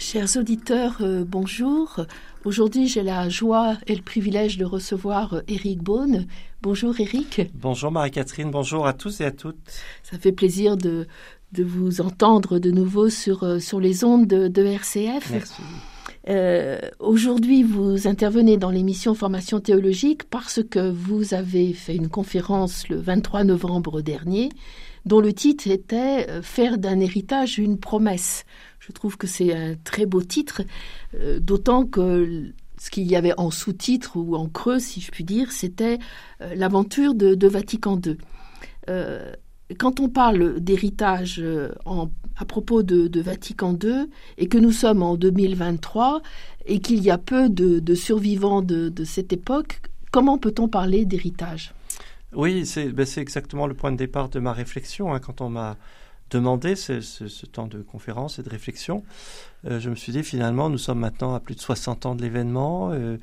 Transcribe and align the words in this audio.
Chers 0.00 0.38
auditeurs, 0.38 0.96
euh, 1.02 1.24
bonjour. 1.26 2.06
Aujourd'hui, 2.46 2.88
j'ai 2.88 3.02
la 3.02 3.28
joie 3.28 3.76
et 3.86 3.94
le 3.94 4.00
privilège 4.00 4.56
de 4.56 4.64
recevoir 4.64 5.34
euh, 5.34 5.40
Éric 5.46 5.82
Beaune. 5.82 6.26
Bonjour 6.62 6.98
Éric. 6.98 7.42
Bonjour 7.52 7.92
Marie-Catherine, 7.92 8.50
bonjour 8.50 8.86
à 8.86 8.94
tous 8.94 9.20
et 9.20 9.26
à 9.26 9.30
toutes. 9.30 9.58
Ça 10.02 10.18
fait 10.18 10.32
plaisir 10.32 10.78
de, 10.78 11.06
de 11.52 11.62
vous 11.62 12.00
entendre 12.00 12.58
de 12.58 12.70
nouveau 12.70 13.10
sur, 13.10 13.44
euh, 13.44 13.58
sur 13.58 13.78
les 13.78 14.02
ondes 14.02 14.26
de, 14.26 14.48
de 14.48 14.64
RCF. 14.64 15.30
Merci. 15.32 15.62
Euh, 16.28 16.78
Aujourd'hui, 16.98 17.62
vous 17.62 18.08
intervenez 18.08 18.56
dans 18.56 18.70
l'émission 18.70 19.14
Formation 19.14 19.60
théologique 19.60 20.24
parce 20.24 20.62
que 20.62 20.90
vous 20.90 21.34
avez 21.34 21.74
fait 21.74 21.94
une 21.94 22.08
conférence 22.08 22.88
le 22.88 22.96
23 22.96 23.44
novembre 23.44 24.00
dernier 24.00 24.48
dont 25.06 25.20
le 25.20 25.32
titre 25.32 25.68
était 25.68 26.26
euh, 26.28 26.42
Faire 26.42 26.78
d'un 26.78 27.00
héritage 27.00 27.58
une 27.58 27.78
promesse. 27.78 28.44
Je 28.78 28.92
trouve 28.92 29.16
que 29.16 29.26
c'est 29.26 29.54
un 29.54 29.74
très 29.76 30.06
beau 30.06 30.22
titre, 30.22 30.62
euh, 31.14 31.38
d'autant 31.40 31.86
que 31.86 32.52
ce 32.78 32.90
qu'il 32.90 33.06
y 33.06 33.16
avait 33.16 33.34
en 33.38 33.50
sous-titre 33.50 34.16
ou 34.16 34.36
en 34.36 34.48
creux, 34.48 34.78
si 34.78 35.00
je 35.00 35.10
puis 35.10 35.24
dire, 35.24 35.52
c'était 35.52 35.98
euh, 36.40 36.54
l'aventure 36.54 37.14
de, 37.14 37.46
Vatican 37.46 38.00
II. 38.04 38.16
Quand 39.78 40.00
on 40.00 40.08
parle 40.08 40.58
d'héritage 40.58 41.40
à 42.36 42.44
propos 42.44 42.82
de, 42.82 43.20
Vatican 43.20 43.78
II 43.80 44.06
et 44.36 44.48
que 44.48 44.58
nous 44.58 44.72
sommes 44.72 45.04
en 45.04 45.14
2023 45.14 46.22
et 46.66 46.80
qu'il 46.80 47.00
y 47.04 47.10
a 47.10 47.18
peu 47.18 47.48
de, 47.48 47.94
survivants 47.94 48.62
de 48.62 49.04
cette 49.04 49.32
époque, 49.32 49.80
comment 50.10 50.38
peut-on 50.38 50.66
parler 50.66 51.04
d'héritage? 51.04 51.72
Oui, 52.32 52.64
c'est 52.64 52.92
ben, 52.92 53.06
exactement 53.16 53.66
le 53.66 53.74
point 53.74 53.90
de 53.92 53.96
départ 53.96 54.28
de 54.28 54.38
ma 54.38 54.52
réflexion. 54.52 55.12
hein. 55.12 55.18
Quand 55.20 55.40
on 55.40 55.48
m'a 55.50 55.76
demandé 56.30 56.76
ce, 56.76 57.46
temps 57.46 57.66
de 57.66 57.82
conférence 57.82 58.38
et 58.38 58.42
de 58.44 58.48
réflexion, 58.48 59.02
euh, 59.66 59.80
je 59.80 59.90
me 59.90 59.96
suis 59.96 60.12
dit 60.12 60.22
finalement, 60.22 60.70
nous 60.70 60.78
sommes 60.78 61.00
maintenant 61.00 61.34
à 61.34 61.40
plus 61.40 61.56
de 61.56 61.60
60 61.60 62.06
ans 62.06 62.14
de 62.14 62.22
l'événement. 62.22 62.90
euh, 62.92 63.18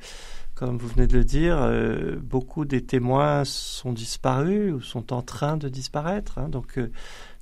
comme 0.54 0.76
vous 0.76 0.88
venez 0.88 1.06
de 1.06 1.16
le 1.16 1.24
dire, 1.24 1.56
euh, 1.60 2.16
beaucoup 2.20 2.64
des 2.64 2.84
témoins 2.84 3.44
sont 3.44 3.92
disparus 3.92 4.72
ou 4.74 4.80
sont 4.80 5.12
en 5.12 5.22
train 5.22 5.56
de 5.56 5.68
disparaître. 5.68 6.38
hein. 6.38 6.48
donc, 6.48 6.78
euh, 6.78 6.90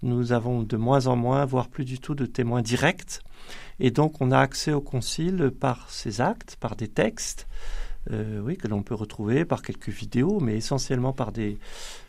nous 0.02 0.32
avons 0.32 0.62
de 0.62 0.76
moins 0.76 1.06
en 1.06 1.16
moins, 1.16 1.46
voire 1.46 1.68
plus 1.68 1.86
du 1.86 1.98
tout, 1.98 2.14
de 2.14 2.26
témoins 2.26 2.60
directs. 2.62 3.20
Et 3.80 3.90
donc, 3.90 4.20
on 4.20 4.30
a 4.32 4.38
accès 4.38 4.72
au 4.72 4.82
concile 4.82 5.50
par 5.50 5.90
ces 5.90 6.20
actes, 6.20 6.56
par 6.60 6.76
des 6.76 6.88
textes, 6.88 7.46
euh, 8.12 8.40
oui, 8.40 8.56
que 8.56 8.68
l'on 8.68 8.82
peut 8.82 8.94
retrouver 8.94 9.44
par 9.44 9.62
quelques 9.62 9.88
vidéos, 9.88 10.40
mais 10.40 10.56
essentiellement 10.56 11.12
par 11.12 11.32
des, 11.32 11.58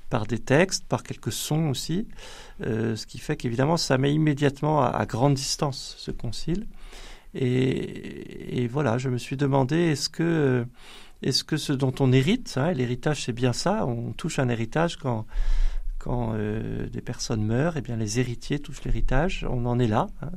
par 0.09 0.25
des 0.25 0.39
textes, 0.39 0.85
par 0.85 1.03
quelques 1.03 1.31
sons 1.31 1.69
aussi. 1.69 2.07
Euh, 2.61 2.95
ce 2.95 3.05
qui 3.05 3.17
fait 3.17 3.35
qu'évidemment, 3.35 3.77
ça 3.77 3.97
met 3.97 4.13
immédiatement 4.13 4.83
à, 4.83 5.05
grande 5.05 5.33
distance 5.33 5.95
ce 5.97 6.11
concile. 6.11 6.67
Et, 7.33 8.67
voilà, 8.71 8.97
je 8.97 9.09
me 9.09 9.17
suis 9.17 9.37
demandé 9.37 9.75
est-ce 9.75 10.09
que, 10.09 10.65
est-ce 11.21 11.43
que 11.43 11.57
ce 11.57 11.73
dont 11.73 11.93
on 11.99 12.11
hérite, 12.11 12.55
hein, 12.57 12.71
l'héritage 12.71 13.25
c'est 13.25 13.33
bien 13.33 13.53
ça, 13.53 13.85
on 13.85 14.11
touche 14.13 14.39
un 14.39 14.49
héritage 14.49 14.97
quand, 14.97 15.25
quand 15.99 16.33
euh, 16.33 16.87
des 16.87 17.01
personnes 17.01 17.43
meurent, 17.43 17.77
et 17.77 17.81
bien 17.81 17.95
les 17.95 18.19
héritiers 18.19 18.59
touchent 18.59 18.83
l'héritage, 18.83 19.45
on 19.49 19.65
en 19.65 19.77
est 19.77 19.87
là. 19.87 20.07
hein, 20.21 20.29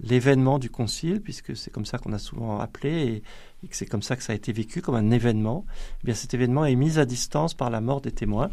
L'événement 0.00 0.58
du 0.58 0.70
concile, 0.70 1.20
puisque 1.20 1.56
c'est 1.56 1.70
comme 1.70 1.86
ça 1.86 1.98
qu'on 1.98 2.12
a 2.12 2.18
souvent 2.18 2.60
appelé, 2.60 3.22
et, 3.62 3.68
que 3.68 3.76
c'est 3.76 3.86
comme 3.86 4.02
ça 4.02 4.16
que 4.16 4.22
ça 4.22 4.32
a 4.32 4.36
été 4.36 4.52
vécu, 4.52 4.82
comme 4.82 4.94
un 4.94 5.10
événement, 5.10 5.64
eh 6.02 6.04
bien 6.04 6.14
cet 6.14 6.34
événement 6.34 6.64
est 6.64 6.76
mis 6.76 6.98
à 6.98 7.04
distance 7.04 7.54
par 7.54 7.70
la 7.70 7.80
mort 7.80 8.00
des 8.00 8.12
témoins. 8.12 8.50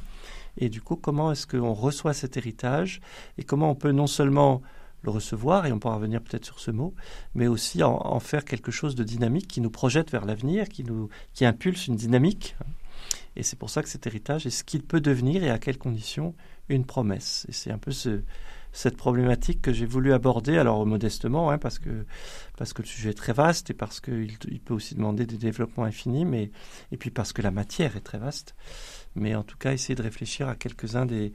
Et 0.57 0.69
du 0.69 0.81
coup, 0.81 0.95
comment 0.95 1.31
est-ce 1.31 1.45
qu'on 1.45 1.73
reçoit 1.73 2.13
cet 2.13 2.37
héritage 2.37 3.01
et 3.37 3.43
comment 3.43 3.69
on 3.69 3.75
peut 3.75 3.91
non 3.91 4.07
seulement 4.07 4.61
le 5.01 5.11
recevoir, 5.11 5.65
et 5.65 5.71
on 5.73 5.79
pourra 5.79 5.95
revenir 5.95 6.21
peut-être 6.21 6.45
sur 6.45 6.59
ce 6.59 6.71
mot, 6.71 6.93
mais 7.35 7.47
aussi 7.47 7.83
en, 7.83 7.93
en 7.93 8.19
faire 8.21 8.45
quelque 8.45 8.71
chose 8.71 8.95
de 8.95 9.03
dynamique 9.03 9.47
qui 9.47 9.59
nous 9.59 9.69
projette 9.69 10.09
vers 10.11 10.25
l'avenir, 10.25 10.69
qui 10.69 10.85
qui 11.33 11.45
impulse 11.45 11.87
une 11.87 11.97
dynamique. 11.97 12.55
Et 13.35 13.43
c'est 13.43 13.57
pour 13.57 13.69
ça 13.69 13.81
que 13.83 13.89
cet 13.89 14.07
héritage 14.07 14.45
est 14.45 14.51
ce 14.51 14.63
qu'il 14.63 14.83
peut 14.83 15.01
devenir 15.01 15.43
et 15.43 15.49
à 15.49 15.59
quelles 15.59 15.77
conditions 15.77 16.35
une 16.69 16.85
promesse. 16.85 17.45
Et 17.49 17.51
c'est 17.51 17.71
un 17.71 17.77
peu 17.77 17.91
ce, 17.91 18.21
cette 18.73 18.97
problématique 18.97 19.61
que 19.61 19.71
j'ai 19.71 19.85
voulu 19.85 20.11
aborder, 20.11 20.57
alors 20.57 20.85
modestement, 20.85 21.51
hein, 21.51 21.57
parce 21.57 21.79
que 21.79 22.05
parce 22.57 22.73
que 22.73 22.81
le 22.81 22.87
sujet 22.87 23.11
est 23.11 23.13
très 23.13 23.33
vaste 23.33 23.69
et 23.69 23.73
parce 23.73 24.01
qu'il 24.01 24.33
il 24.49 24.59
peut 24.59 24.73
aussi 24.73 24.95
demander 24.95 25.25
des 25.25 25.37
développements 25.37 25.85
infinis, 25.85 26.25
mais 26.25 26.51
et 26.91 26.97
puis 26.97 27.11
parce 27.11 27.31
que 27.31 27.41
la 27.41 27.51
matière 27.51 27.95
est 27.95 28.01
très 28.01 28.17
vaste. 28.17 28.55
Mais 29.15 29.35
en 29.35 29.43
tout 29.43 29.57
cas, 29.57 29.73
essayer 29.73 29.95
de 29.95 30.01
réfléchir 30.01 30.49
à 30.49 30.55
quelques-uns 30.55 31.05
des, 31.05 31.33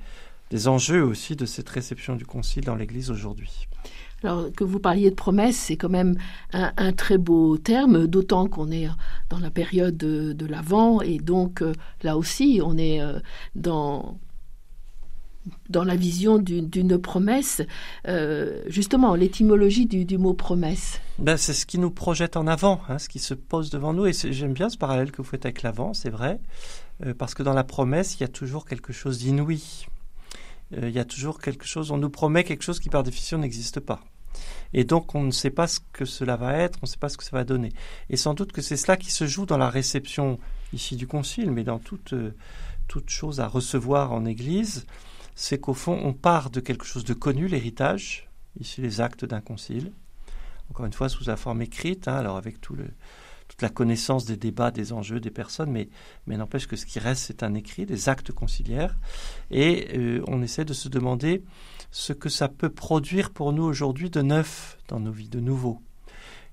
des 0.51 0.69
enjeux 0.69 1.03
aussi 1.03 1.37
de 1.37 1.47
cette 1.47 1.69
réception 1.69 2.17
du 2.17 2.27
Concile 2.27 2.65
dans 2.65 2.75
l'Église 2.75 3.11
aujourd'hui. 3.11 3.69
Alors 4.25 4.51
que 4.53 4.65
vous 4.65 4.81
parliez 4.81 5.11
de 5.11 5.15
promesse, 5.15 5.57
c'est 5.57 5.77
quand 5.77 5.89
même 5.89 6.17
un, 6.53 6.93
très 6.93 7.19
beau 7.19 7.57
terme, 7.57 8.09
d'autant 8.09 8.49
qu'on 8.49 8.73
est 8.73 8.89
dans 9.31 9.39
la 9.39 9.51
période 9.51 9.97
de, 9.97 10.33
de 10.33 10.47
l'Avent 10.47 11.01
et 11.03 11.19
donc 11.19 11.63
euh, 11.63 11.73
là 12.03 12.17
aussi 12.17 12.61
on 12.65 12.77
est 12.77 13.01
euh, 13.01 13.21
dans 13.55 14.19
dans 15.69 15.85
la 15.85 15.97
vision 15.97 16.39
d'une 16.39 16.99
promesse. 16.99 17.63
Euh, 18.07 18.63
justement, 18.67 19.15
l'étymologie 19.15 19.87
du, 19.87 20.19
mot 20.19 20.35
promesse. 20.35 21.01
Ben, 21.19 21.37
c'est 21.37 21.55
ce 21.55 21.67
qui 21.67 21.79
nous 21.79 21.91
projette 21.91 22.37
en 22.37 22.47
avant, 22.47 22.81
hein, 22.89 22.99
ce 22.99 23.09
qui 23.09 23.19
se 23.19 23.35
pose 23.35 23.71
devant 23.71 23.93
nous. 23.93 24.07
Et 24.07 24.13
j'aime 24.13 24.53
bien 24.53 24.69
ce 24.69 24.79
parallèle 24.79 25.13
que 25.13 25.19
vous 25.19 25.29
faites 25.29 25.45
avec 25.45 25.63
l'avant, 25.63 25.95
c'est 25.95 26.11
vrai, 26.11 26.41
euh, 27.05 27.15
parce 27.15 27.35
que 27.35 27.43
dans 27.43 27.55
la 27.55 27.65
promesse, 27.65 28.17
il 28.17 28.21
y 28.21 28.25
a 28.25 28.29
toujours 28.29 28.65
quelque 28.67 28.93
chose 28.93 29.19
d'inouï. 29.19 29.87
Euh, 30.77 30.89
il 30.89 30.95
y 30.95 30.99
a 30.99 31.05
toujours 31.05 31.41
quelque 31.41 31.67
chose, 31.67 31.91
on 31.91 31.99
nous 31.99 32.11
promet 32.11 32.45
quelque 32.45 32.63
chose 32.63 32.81
qui 32.81 32.91
par 32.91 33.03
définition 33.03 33.39
n'existe 33.39 33.81
pas. 33.81 34.01
Et 34.75 34.85
donc 34.85 35.15
on 35.15 35.23
ne 35.23 35.31
sait 35.31 35.51
pas 35.51 35.67
ce 35.67 35.81
que 35.93 36.05
cela 36.05 36.37
va 36.37 36.55
être, 36.55 36.79
on 36.83 36.87
ne 36.87 36.89
sait 36.89 36.99
pas 36.99 37.09
ce 37.09 37.17
que 37.17 37.25
ça 37.25 37.31
va 37.33 37.45
donner. 37.45 37.73
Et 38.11 38.17
sans 38.17 38.35
doute 38.35 38.53
que 38.53 38.61
c'est 38.61 38.77
cela 38.77 38.97
qui 38.97 39.11
se 39.11 39.27
joue 39.27 39.47
dans 39.47 39.59
la 39.59 39.71
réception 39.71 40.39
ici 40.73 40.97
du 40.97 41.07
Concile, 41.07 41.51
mais 41.51 41.65
dans 41.65 41.79
toute 41.79 42.15
chose 43.07 43.41
à 43.41 43.49
recevoir 43.49 44.13
en 44.13 44.27
Église, 44.27 44.85
c'est 45.41 45.61
qu'au 45.61 45.73
fond 45.73 45.97
on 46.03 46.13
part 46.13 46.51
de 46.51 46.59
quelque 46.59 46.85
chose 46.85 47.05
de 47.05 47.15
connu, 47.15 47.47
l'héritage, 47.47 48.29
ici 48.59 48.81
les 48.81 49.01
actes 49.01 49.25
d'un 49.25 49.41
concile, 49.41 49.93
encore 50.69 50.85
une 50.85 50.93
fois 50.93 51.09
sous 51.09 51.25
la 51.27 51.37
forme 51.37 51.63
écrite, 51.63 52.09
hein, 52.09 52.17
alors 52.17 52.37
avec 52.37 52.61
toute 52.61 53.63
la 53.63 53.69
connaissance 53.69 54.25
des 54.25 54.37
débats, 54.37 54.73
des 54.73 54.93
enjeux, 54.93 55.21
des 55.21 55.31
personnes, 55.31 55.71
mais, 55.71 55.91
mais 56.27 56.37
n'empêche 56.37 56.67
que 56.67 56.75
ce 56.75 56.87
qui 56.87 56.99
reste, 56.99 57.23
c'est 57.25 57.45
un 57.45 57.55
écrit, 57.55 57.87
des 57.87 58.09
actes 58.09 58.33
conciliaires, 58.33 58.99
et 59.53 59.97
euh, 59.97 60.25
on 60.27 60.43
essaie 60.43 60.65
de 60.65 60.75
se 60.75 60.89
demander 60.89 61.45
ce 61.93 62.13
que 62.13 62.29
ça 62.29 62.49
peut 62.49 62.71
produire 62.71 63.31
pour 63.31 63.53
nous 63.53 63.63
aujourd'hui 63.63 64.11
de 64.11 64.23
neuf 64.23 64.77
dans 64.89 64.99
nos 64.99 65.13
vies, 65.13 65.29
de 65.29 65.39
nouveau. 65.39 65.81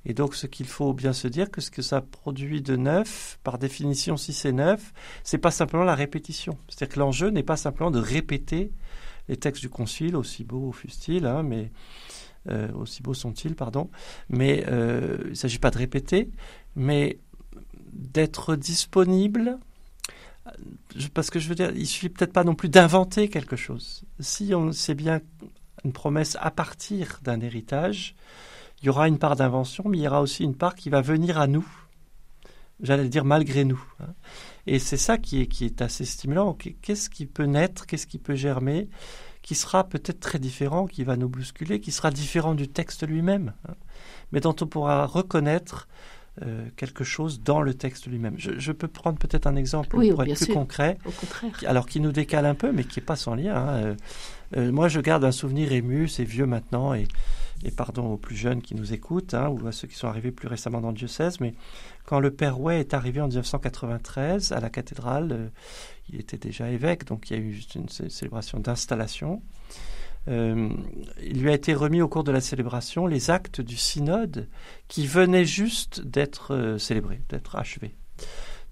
Et 0.05 0.13
donc 0.13 0.35
ce 0.35 0.47
qu'il 0.47 0.67
faut 0.67 0.93
bien 0.93 1.13
se 1.13 1.27
dire, 1.27 1.49
que 1.49 1.61
ce 1.61 1.71
que 1.71 1.81
ça 1.81 2.01
produit 2.01 2.61
de 2.61 2.75
neuf, 2.75 3.39
par 3.43 3.57
définition, 3.57 4.17
si 4.17 4.33
c'est 4.33 4.51
neuf, 4.51 4.93
c'est 5.23 5.37
pas 5.37 5.51
simplement 5.51 5.83
la 5.83 5.95
répétition. 5.95 6.57
C'est-à-dire 6.67 6.95
que 6.95 6.99
l'enjeu 6.99 7.29
n'est 7.29 7.43
pas 7.43 7.57
simplement 7.57 7.91
de 7.91 7.99
répéter 7.99 8.71
les 9.27 9.37
textes 9.37 9.61
du 9.61 9.69
concile, 9.69 10.15
aussi 10.15 10.43
beaux 10.43 10.71
fussent-ils, 10.71 11.25
hein, 11.25 11.41
mais 11.41 11.71
euh, 12.49 12.71
aussi 12.73 13.01
beaux 13.01 13.15
sont-ils, 13.15 13.55
pardon. 13.55 13.89
Mais 14.29 14.63
euh, 14.67 15.17
il 15.23 15.29
ne 15.29 15.35
s'agit 15.35 15.59
pas 15.59 15.71
de 15.71 15.77
répéter, 15.77 16.29
mais 16.75 17.19
d'être 17.91 18.55
disponible. 18.55 19.57
Parce 21.15 21.31
que 21.31 21.39
je 21.39 21.49
veux 21.49 21.55
dire, 21.55 21.71
il 21.75 21.87
suffit 21.87 22.09
peut-être 22.09 22.33
pas 22.33 22.43
non 22.43 22.53
plus 22.53 22.69
d'inventer 22.69 23.29
quelque 23.29 23.55
chose. 23.55 24.03
Si 24.19 24.53
on 24.53 24.71
sait 24.71 24.93
bien 24.93 25.21
une 25.83 25.93
promesse 25.93 26.37
à 26.39 26.51
partir 26.51 27.19
d'un 27.23 27.41
héritage, 27.41 28.15
il 28.85 28.89
y 28.89 28.89
aura 28.91 29.07
une 29.07 29.17
part 29.17 29.35
d'invention, 29.35 29.83
mais 29.87 29.97
il 29.97 30.03
y 30.03 30.07
aura 30.07 30.21
aussi 30.21 30.43
une 30.43 30.53
part 30.55 30.75
qui 30.75 30.91
va 30.91 31.01
venir 31.01 31.39
à 31.39 31.47
nous. 31.47 31.65
J'allais 32.83 33.09
dire 33.09 33.25
malgré 33.25 33.65
nous. 33.65 33.83
hein. 33.99 34.13
Et 34.67 34.77
c'est 34.77 34.97
ça 34.97 35.17
qui 35.17 35.41
est, 35.41 35.47
qui 35.47 35.65
est 35.65 35.81
assez 35.81 36.05
stimulant. 36.05 36.55
Qu'est-ce 36.83 37.09
qui 37.09 37.25
peut 37.25 37.45
naître, 37.45 37.87
qu'est-ce 37.87 38.05
qui 38.05 38.19
peut 38.19 38.35
germer, 38.35 38.87
qui 39.41 39.55
sera 39.55 39.85
peut-être 39.85 40.19
très 40.19 40.37
différent, 40.37 40.85
qui 40.85 41.03
va 41.03 41.17
nous 41.17 41.29
bousculer, 41.29 41.79
qui 41.79 41.91
sera 41.91 42.11
différent 42.11 42.53
du 42.53 42.67
texte 42.67 43.07
lui-même, 43.07 43.53
hein, 43.67 43.73
mais 44.31 44.39
dont 44.39 44.55
on 44.61 44.67
pourra 44.67 45.07
reconnaître 45.07 45.87
euh, 46.43 46.67
quelque 46.75 47.03
chose 47.03 47.41
dans 47.41 47.61
le 47.61 47.73
texte 47.73 48.05
lui-même. 48.05 48.35
Je, 48.37 48.51
je 48.59 48.71
peux 48.71 48.87
prendre 48.87 49.17
peut-être 49.17 49.47
un 49.47 49.55
exemple 49.55 49.95
Oui, 49.97 50.11
pour 50.11 50.21
être 50.21 50.35
plus 50.35 50.45
sûr. 50.45 50.53
concret, 50.53 50.99
Au 51.05 51.11
contraire. 51.11 51.51
alors 51.65 51.87
qui 51.87 51.99
nous 52.01 52.11
décale 52.11 52.45
un 52.45 52.55
peu, 52.55 52.71
mais 52.71 52.83
qui 52.83 52.99
n'est 52.99 53.05
pas 53.05 53.15
sans 53.15 53.33
lien. 53.33 53.55
hein. 53.55 53.69
Euh, 53.77 53.95
euh, 54.57 54.71
moi, 54.71 54.89
je 54.89 54.99
garde 54.99 55.23
un 55.25 55.31
souvenir 55.31 55.71
ému, 55.71 56.07
c'est 56.07 56.23
vieux 56.23 56.45
maintenant, 56.45 56.93
et, 56.93 57.07
et 57.63 57.71
pardon 57.71 58.13
aux 58.13 58.17
plus 58.17 58.35
jeunes 58.35 58.61
qui 58.61 58.75
nous 58.75 58.93
écoutent, 58.93 59.33
hein, 59.33 59.47
ou 59.47 59.67
à 59.67 59.71
ceux 59.71 59.87
qui 59.87 59.95
sont 59.95 60.07
arrivés 60.07 60.31
plus 60.31 60.47
récemment 60.47 60.81
dans 60.81 60.89
le 60.89 60.95
diocèse, 60.95 61.39
mais 61.39 61.53
quand 62.05 62.19
le 62.19 62.31
père 62.31 62.59
Way 62.59 62.79
est 62.79 62.93
arrivé 62.93 63.21
en 63.21 63.27
1993 63.27 64.51
à 64.51 64.59
la 64.59 64.69
cathédrale, 64.69 65.31
euh, 65.31 65.47
il 66.09 66.19
était 66.19 66.37
déjà 66.37 66.69
évêque, 66.69 67.05
donc 67.05 67.29
il 67.29 67.37
y 67.37 67.39
a 67.39 67.41
eu 67.41 67.61
une 67.75 67.89
célébration 67.89 68.59
d'installation. 68.59 69.41
Euh, 70.27 70.69
il 71.23 71.41
lui 71.41 71.49
a 71.49 71.53
été 71.53 71.73
remis 71.73 72.01
au 72.01 72.07
cours 72.07 72.23
de 72.23 72.31
la 72.31 72.41
célébration 72.41 73.05
les 73.05 73.29
actes 73.29 73.61
du 73.61 73.77
synode 73.77 74.49
qui 74.87 75.05
venaient 75.05 75.45
juste 75.45 76.01
d'être 76.01 76.55
euh, 76.55 76.77
célébrés, 76.79 77.21
d'être 77.29 77.55
achevés. 77.55 77.95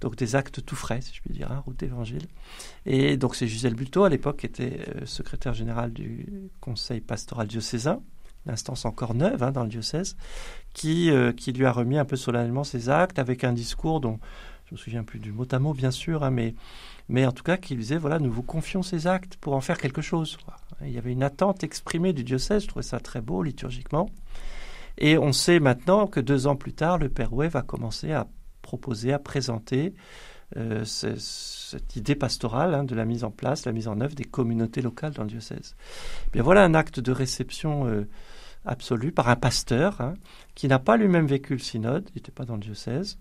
Donc 0.01 0.15
des 0.15 0.36
actes 0.36 0.65
tout 0.65 0.75
frais, 0.75 1.00
si 1.01 1.13
je 1.15 1.21
puis 1.21 1.33
dire, 1.33 1.51
hein, 1.51 1.63
route 1.65 1.77
d'évangile. 1.77 2.27
Et 2.86 3.18
donc 3.18 3.36
c'est 3.36 3.47
Gisèle 3.47 3.75
Buteau, 3.75 4.03
à 4.03 4.09
l'époque, 4.09 4.38
qui 4.38 4.47
était 4.47 4.79
secrétaire 5.06 5.53
général 5.53 5.94
du 5.94 6.50
conseil 6.59 7.00
pastoral 7.00 7.47
diocésain 7.47 8.01
l'instance 8.45 8.85
encore 8.85 9.13
neuve 9.13 9.43
hein, 9.43 9.51
dans 9.51 9.63
le 9.63 9.69
diocèse, 9.69 10.15
qui, 10.73 11.09
euh, 11.11 11.31
qui 11.31 11.53
lui 11.53 11.65
a 11.65 11.71
remis 11.71 11.97
un 11.97 12.05
peu 12.05 12.15
solennellement 12.15 12.63
ses 12.63 12.89
actes 12.89 13.19
avec 13.19 13.43
un 13.43 13.53
discours 13.53 14.01
dont 14.01 14.19
je 14.65 14.75
me 14.75 14.77
souviens 14.77 15.03
plus 15.03 15.19
du 15.19 15.31
mot 15.31 15.45
à 15.51 15.59
mot 15.59 15.73
bien 15.73 15.91
sûr, 15.91 16.23
hein, 16.23 16.31
mais, 16.31 16.55
mais 17.09 17.25
en 17.25 17.31
tout 17.31 17.43
cas 17.43 17.57
qui 17.57 17.75
disait 17.75 17.97
voilà 17.97 18.19
nous 18.19 18.31
vous 18.31 18.43
confions 18.43 18.83
ces 18.83 19.07
actes 19.07 19.37
pour 19.37 19.53
en 19.53 19.61
faire 19.61 19.77
quelque 19.77 20.01
chose. 20.01 20.37
Il 20.81 20.91
y 20.91 20.97
avait 20.97 21.11
une 21.11 21.23
attente 21.23 21.63
exprimée 21.63 22.13
du 22.13 22.23
diocèse, 22.23 22.63
je 22.63 22.67
trouvais 22.67 22.83
ça 22.83 22.99
très 22.99 23.21
beau 23.21 23.43
liturgiquement. 23.43 24.09
Et 24.97 25.17
on 25.17 25.33
sait 25.33 25.59
maintenant 25.59 26.07
que 26.07 26.19
deux 26.19 26.47
ans 26.47 26.55
plus 26.55 26.73
tard, 26.73 26.97
le 26.97 27.09
Père 27.09 27.33
Oué 27.33 27.47
va 27.47 27.61
commencer 27.61 28.11
à 28.11 28.27
proposer, 28.61 29.11
à 29.11 29.19
présenter 29.19 29.93
euh, 30.55 30.83
cette 30.85 31.95
idée 31.95 32.15
pastorale 32.15 32.75
hein, 32.75 32.83
de 32.83 32.93
la 32.93 33.05
mise 33.05 33.23
en 33.23 33.31
place, 33.31 33.65
la 33.65 33.71
mise 33.71 33.87
en 33.87 33.99
œuvre 34.01 34.13
des 34.13 34.23
communautés 34.23 34.81
locales 34.81 35.13
dans 35.13 35.23
le 35.23 35.29
diocèse. 35.29 35.75
bien 36.31 36.43
voilà 36.43 36.63
un 36.63 36.75
acte 36.75 36.99
de 36.99 37.11
réception 37.11 37.87
euh, 37.87 38.07
absolue 38.65 39.12
par 39.12 39.30
un 39.30 39.36
pasteur 39.36 40.00
hein, 40.01 40.13
qui 40.56 40.68
n'a 40.68 40.80
pas 40.80 40.98
lui-même 40.98 41.27
vécu 41.27 41.54
le 41.54 41.60
synode, 41.60 42.10
il 42.13 42.18
n'était 42.18 42.31
pas 42.31 42.45
dans 42.45 42.56
le 42.56 42.62
diocèse, 42.62 43.18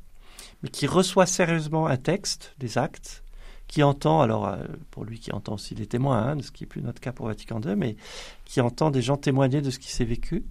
mais 0.63 0.69
qui 0.69 0.87
reçoit 0.87 1.27
sérieusement 1.27 1.87
un 1.87 1.97
texte, 1.97 2.55
des 2.59 2.79
actes, 2.79 3.23
qui 3.69 3.83
entend, 3.83 4.21
alors 4.21 4.49
euh, 4.49 4.59
pour 4.91 5.05
lui 5.05 5.19
qui 5.19 5.33
entend 5.33 5.55
aussi 5.55 5.75
les 5.75 5.87
témoins, 5.87 6.19
hein, 6.19 6.37
ce 6.43 6.51
qui 6.51 6.65
n'est 6.65 6.69
plus 6.69 6.83
notre 6.83 7.01
cas 7.01 7.13
pour 7.13 7.27
Vatican 7.27 7.59
II, 7.61 7.75
mais 7.75 7.97
qui 8.45 8.61
entend 8.61 8.91
des 8.91 9.01
gens 9.01 9.17
témoigner 9.17 9.63
de 9.63 9.71
ce 9.71 9.79
qui 9.79 9.91
s'est 9.91 10.05
vécu, 10.05 10.45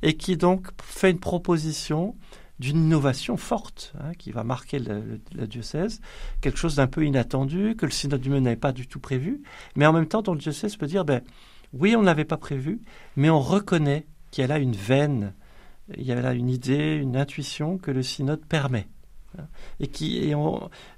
et 0.00 0.16
qui 0.16 0.36
donc 0.36 0.68
fait 0.82 1.10
une 1.10 1.20
proposition 1.20 2.16
d'une 2.58 2.78
innovation 2.78 3.36
forte 3.36 3.92
hein, 4.00 4.12
qui 4.16 4.30
va 4.30 4.44
marquer 4.44 4.78
le, 4.78 5.18
diocèse, 5.46 6.00
quelque 6.40 6.58
chose 6.58 6.76
d'un 6.76 6.86
peu 6.86 7.04
inattendu, 7.04 7.74
que 7.76 7.86
le 7.86 7.92
synode 7.92 8.20
du 8.20 8.30
n'avait 8.30 8.56
pas 8.56 8.72
du 8.72 8.86
tout 8.86 9.00
prévu, 9.00 9.42
mais 9.76 9.84
en 9.84 9.92
même 9.92 10.06
temps 10.06 10.22
dont 10.22 10.32
le 10.32 10.38
diocèse 10.38 10.76
peut 10.76 10.86
dire, 10.86 11.04
ben, 11.04 11.22
oui, 11.72 11.96
on 11.96 12.00
ne 12.00 12.06
l'avait 12.06 12.24
pas 12.24 12.36
prévu, 12.36 12.80
mais 13.16 13.30
on 13.30 13.40
reconnaît 13.40 14.06
qu'il 14.32 14.42
y 14.42 14.44
a 14.44 14.48
là 14.48 14.58
une 14.58 14.74
veine, 14.74 15.34
il 15.96 16.02
y 16.02 16.10
a 16.10 16.20
là 16.20 16.32
une 16.32 16.50
idée, 16.50 16.96
une 16.96 17.16
intuition 17.16 17.78
que 17.78 17.92
le 17.92 18.02
synode 18.02 18.44
permet. 18.44 18.88
Et 19.80 19.86
qui 19.86 20.32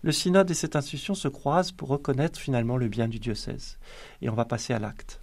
le 0.03 0.13
synode 0.13 0.51
et 0.51 0.55
cette 0.55 0.77
institution 0.77 1.15
se 1.15 1.29
croisent 1.29 1.73
pour 1.73 1.89
reconnaître 1.89 2.39
finalement 2.39 2.77
le 2.77 2.89
bien 2.89 3.07
du 3.07 3.19
diocèse. 3.19 3.79
Et 4.23 4.29
on 4.29 4.35
va 4.35 4.45
passer 4.45 4.73
à 4.73 4.79
l'acte. 4.79 5.21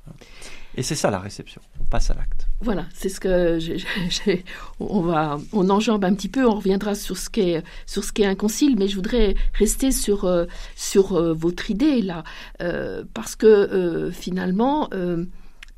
Et 0.75 0.84
c'est 0.84 0.96
ça 0.96 1.12
la 1.12 1.19
réception. 1.19 1.62
On 1.81 1.84
passe 1.86 2.10
à 2.10 2.13
l'acte. 2.13 2.48
Voilà, 2.62 2.86
c'est 2.94 3.10
ce 3.10 3.19
que 3.19 3.60
j'ai, 3.60 4.46
on 4.80 5.02
va, 5.02 5.38
on 5.52 5.69
enjambe 5.69 6.06
un 6.06 6.13
petit 6.13 6.30
peu. 6.30 6.46
On 6.46 6.56
reviendra 6.56 6.96
sur 6.96 7.18
ce 7.18 7.30
qu'est 7.30 7.63
sur 7.86 8.04
ce 8.04 8.12
un 8.24 8.36
concile, 8.36 8.78
mais 8.78 8.88
je 8.88 8.96
voudrais 8.96 9.36
rester 9.54 9.92
sur 9.92 10.25
euh, 10.25 10.46
sur 10.75 11.13
euh, 11.13 11.34
votre 11.34 11.69
idée 11.69 12.02
là, 12.02 12.24
euh, 12.62 13.04
parce 13.13 13.36
que 13.36 14.10
finalement 14.13 14.90
le, 14.92 15.28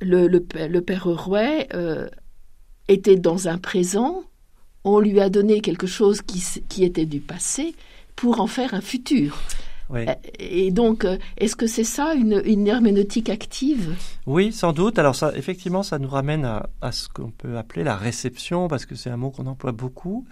le, 0.02 0.46
le, 0.68 0.82
père 0.82 1.06
Rouet 1.06 1.70
était 2.88 3.16
dans 3.16 3.48
un 3.48 3.58
présent, 3.58 4.24
on 4.84 5.00
lui 5.00 5.20
a 5.20 5.30
donné 5.30 5.62
quelque 5.62 5.88
chose 5.88 6.22
qui, 6.22 6.44
qui 6.68 6.84
était 6.84 7.06
du 7.06 7.20
passé 7.20 7.76
pour 8.16 8.40
en 8.40 8.48
faire 8.48 8.74
un 8.74 8.82
futur. 8.82 9.40
Et 10.40 10.72
donc, 10.72 11.06
euh, 11.06 11.18
est-ce 11.38 11.56
que 11.56 11.68
c'est 11.68 11.84
ça 11.84 12.16
une, 12.16 12.68
herméneutique 12.68 13.30
active? 13.30 13.96
Oui, 14.26 14.52
sans 14.52 14.74
doute. 14.74 14.98
Alors 14.98 15.16
ça, 15.16 15.32
effectivement, 15.36 15.84
ça 15.84 16.00
nous 16.00 16.10
ramène 16.10 16.46
à, 16.46 16.92
ce 16.92 17.10
qu'on 17.10 17.30
peut 17.30 17.58
appeler 17.58 17.84
la 17.84 17.96
réception, 17.96 18.68
parce 18.68 18.86
que 18.86 18.96
c'est 18.96 19.10
un 19.10 19.18
mot 19.18 19.30
qu'on 19.30 19.46
emploie 19.46 19.72
beaucoup, 19.72 20.26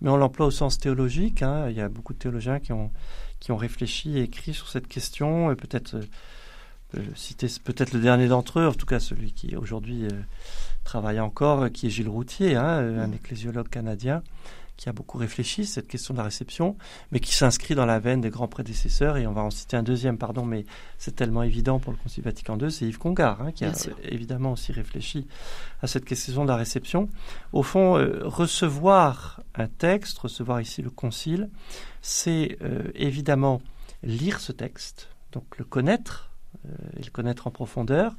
mais 0.00 0.10
on 0.10 0.16
l'emploie 0.16 0.46
au 0.46 0.50
sens 0.50 0.78
théologique. 0.78 1.42
Hein. 1.42 1.68
Il 1.70 1.76
y 1.76 1.80
a 1.80 1.88
beaucoup 1.88 2.12
de 2.12 2.18
théologiens 2.18 2.58
qui 2.58 2.72
ont, 2.72 2.90
qui 3.38 3.52
ont 3.52 3.56
réfléchi 3.56 4.18
et 4.18 4.22
écrit 4.22 4.54
sur 4.54 4.68
cette 4.68 4.88
question. 4.88 5.54
Peut-être 5.54 5.96
euh, 6.96 7.00
citer 7.14 7.46
peut-être 7.62 7.92
le 7.92 8.00
dernier 8.00 8.28
d'entre 8.28 8.60
eux, 8.60 8.66
en 8.66 8.72
tout 8.72 8.86
cas 8.86 9.00
celui 9.00 9.32
qui 9.32 9.56
aujourd'hui 9.56 10.04
euh, 10.04 10.10
travaille 10.84 11.20
encore, 11.20 11.70
qui 11.70 11.86
est 11.86 11.90
Gilles 11.90 12.08
Routier, 12.08 12.56
hein, 12.56 12.78
un 12.78 13.08
mm. 13.08 13.14
ecclésiologue 13.14 13.68
canadien, 13.68 14.22
qui 14.76 14.88
a 14.88 14.92
beaucoup 14.92 15.18
réfléchi 15.18 15.66
cette 15.66 15.86
question 15.86 16.14
de 16.14 16.18
la 16.18 16.24
réception, 16.24 16.76
mais 17.12 17.20
qui 17.20 17.32
s'inscrit 17.32 17.74
dans 17.74 17.86
la 17.86 17.98
veine 18.00 18.20
des 18.20 18.30
grands 18.30 18.48
prédécesseurs. 18.48 19.16
Et 19.16 19.26
on 19.26 19.32
va 19.32 19.42
en 19.42 19.50
citer 19.50 19.76
un 19.76 19.82
deuxième, 19.82 20.18
pardon, 20.18 20.44
mais 20.44 20.64
c'est 20.98 21.14
tellement 21.14 21.42
évident 21.42 21.78
pour 21.78 21.92
le 21.92 21.98
Concile 21.98 22.24
Vatican 22.24 22.58
II, 22.58 22.70
c'est 22.70 22.86
Yves 22.86 22.98
Congar, 22.98 23.40
hein, 23.40 23.52
qui 23.52 23.64
a 23.64 23.72
évidemment 24.02 24.52
aussi 24.52 24.72
réfléchi 24.72 25.26
à 25.80 25.86
cette 25.86 26.04
question 26.04 26.44
de 26.44 26.48
la 26.48 26.56
réception. 26.56 27.08
Au 27.52 27.62
fond, 27.62 27.96
euh, 27.96 28.22
recevoir 28.24 29.42
un 29.54 29.68
texte, 29.68 30.18
recevoir 30.18 30.60
ici 30.60 30.82
le 30.82 30.90
Concile, 30.90 31.50
c'est 32.02 32.58
euh, 32.62 32.90
évidemment 32.94 33.62
lire 34.02 34.40
ce 34.40 34.52
texte, 34.52 35.08
donc 35.32 35.56
le 35.56 35.64
connaître, 35.64 36.30
euh, 36.30 36.33
et 36.96 37.02
le 37.02 37.10
connaître 37.10 37.46
en 37.46 37.50
profondeur. 37.50 38.14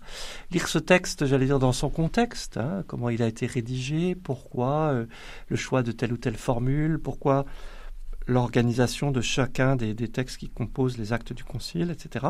Lire 0.52 0.68
ce 0.68 0.80
texte, 0.80 1.26
j'allais 1.26 1.46
dire, 1.46 1.60
dans 1.60 1.72
son 1.72 1.90
contexte, 1.90 2.58
hein, 2.58 2.84
comment 2.88 3.10
il 3.10 3.22
a 3.22 3.28
été 3.28 3.46
rédigé, 3.46 4.16
pourquoi 4.16 4.92
euh, 4.94 5.06
le 5.48 5.56
choix 5.56 5.84
de 5.84 5.92
telle 5.92 6.14
ou 6.14 6.18
telle 6.18 6.38
formule, 6.38 7.00
pourquoi 7.00 7.46
l'organisation 8.28 9.12
de 9.12 9.22
chacun 9.22 9.76
des, 9.76 9.96
textes 10.08 10.38
qui 10.38 10.50
composent 10.50 10.98
les 10.98 11.14
actes 11.14 11.34
du 11.34 11.44
Concile, 11.44 11.92
etc. 11.92 12.28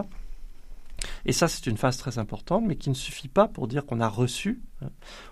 Et 1.26 1.34
ça, 1.34 1.48
c'est 1.48 1.68
une 1.68 1.78
phase 1.78 1.98
très 1.98 2.20
importante, 2.20 2.64
mais 2.66 2.76
qui 2.76 2.90
ne 2.90 2.96
suffit 2.96 3.28
pas 3.28 3.48
pour 3.48 3.68
dire 3.68 3.86
qu'on 3.86 4.00
a 4.00 4.08
reçu. 4.08 4.62
Hein. 4.82 4.90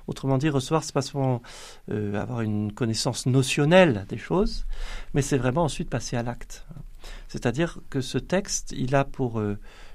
Autrement 0.08 0.38
dit, 0.38 0.50
recevoir, 0.50 0.84
c'est 0.84 0.94
pas 0.94 1.02
seulement 1.02 1.42
euh, 1.90 2.20
avoir 2.22 2.42
une 2.42 2.72
connaissance 2.74 3.26
notionnelle 3.26 4.06
des 4.10 4.18
choses, 4.18 4.66
mais 5.14 5.22
c'est 5.22 5.38
vraiment 5.38 5.64
ensuite 5.64 5.90
passer 5.90 6.16
à 6.18 6.24
l'acte. 6.24 6.66
Hein. 6.72 6.82
C'est-à-dire 7.28 7.80
que 7.90 8.02
ce 8.02 8.18
texte, 8.18 8.74
il 8.78 8.96
a 8.96 9.04
pour 9.04 9.42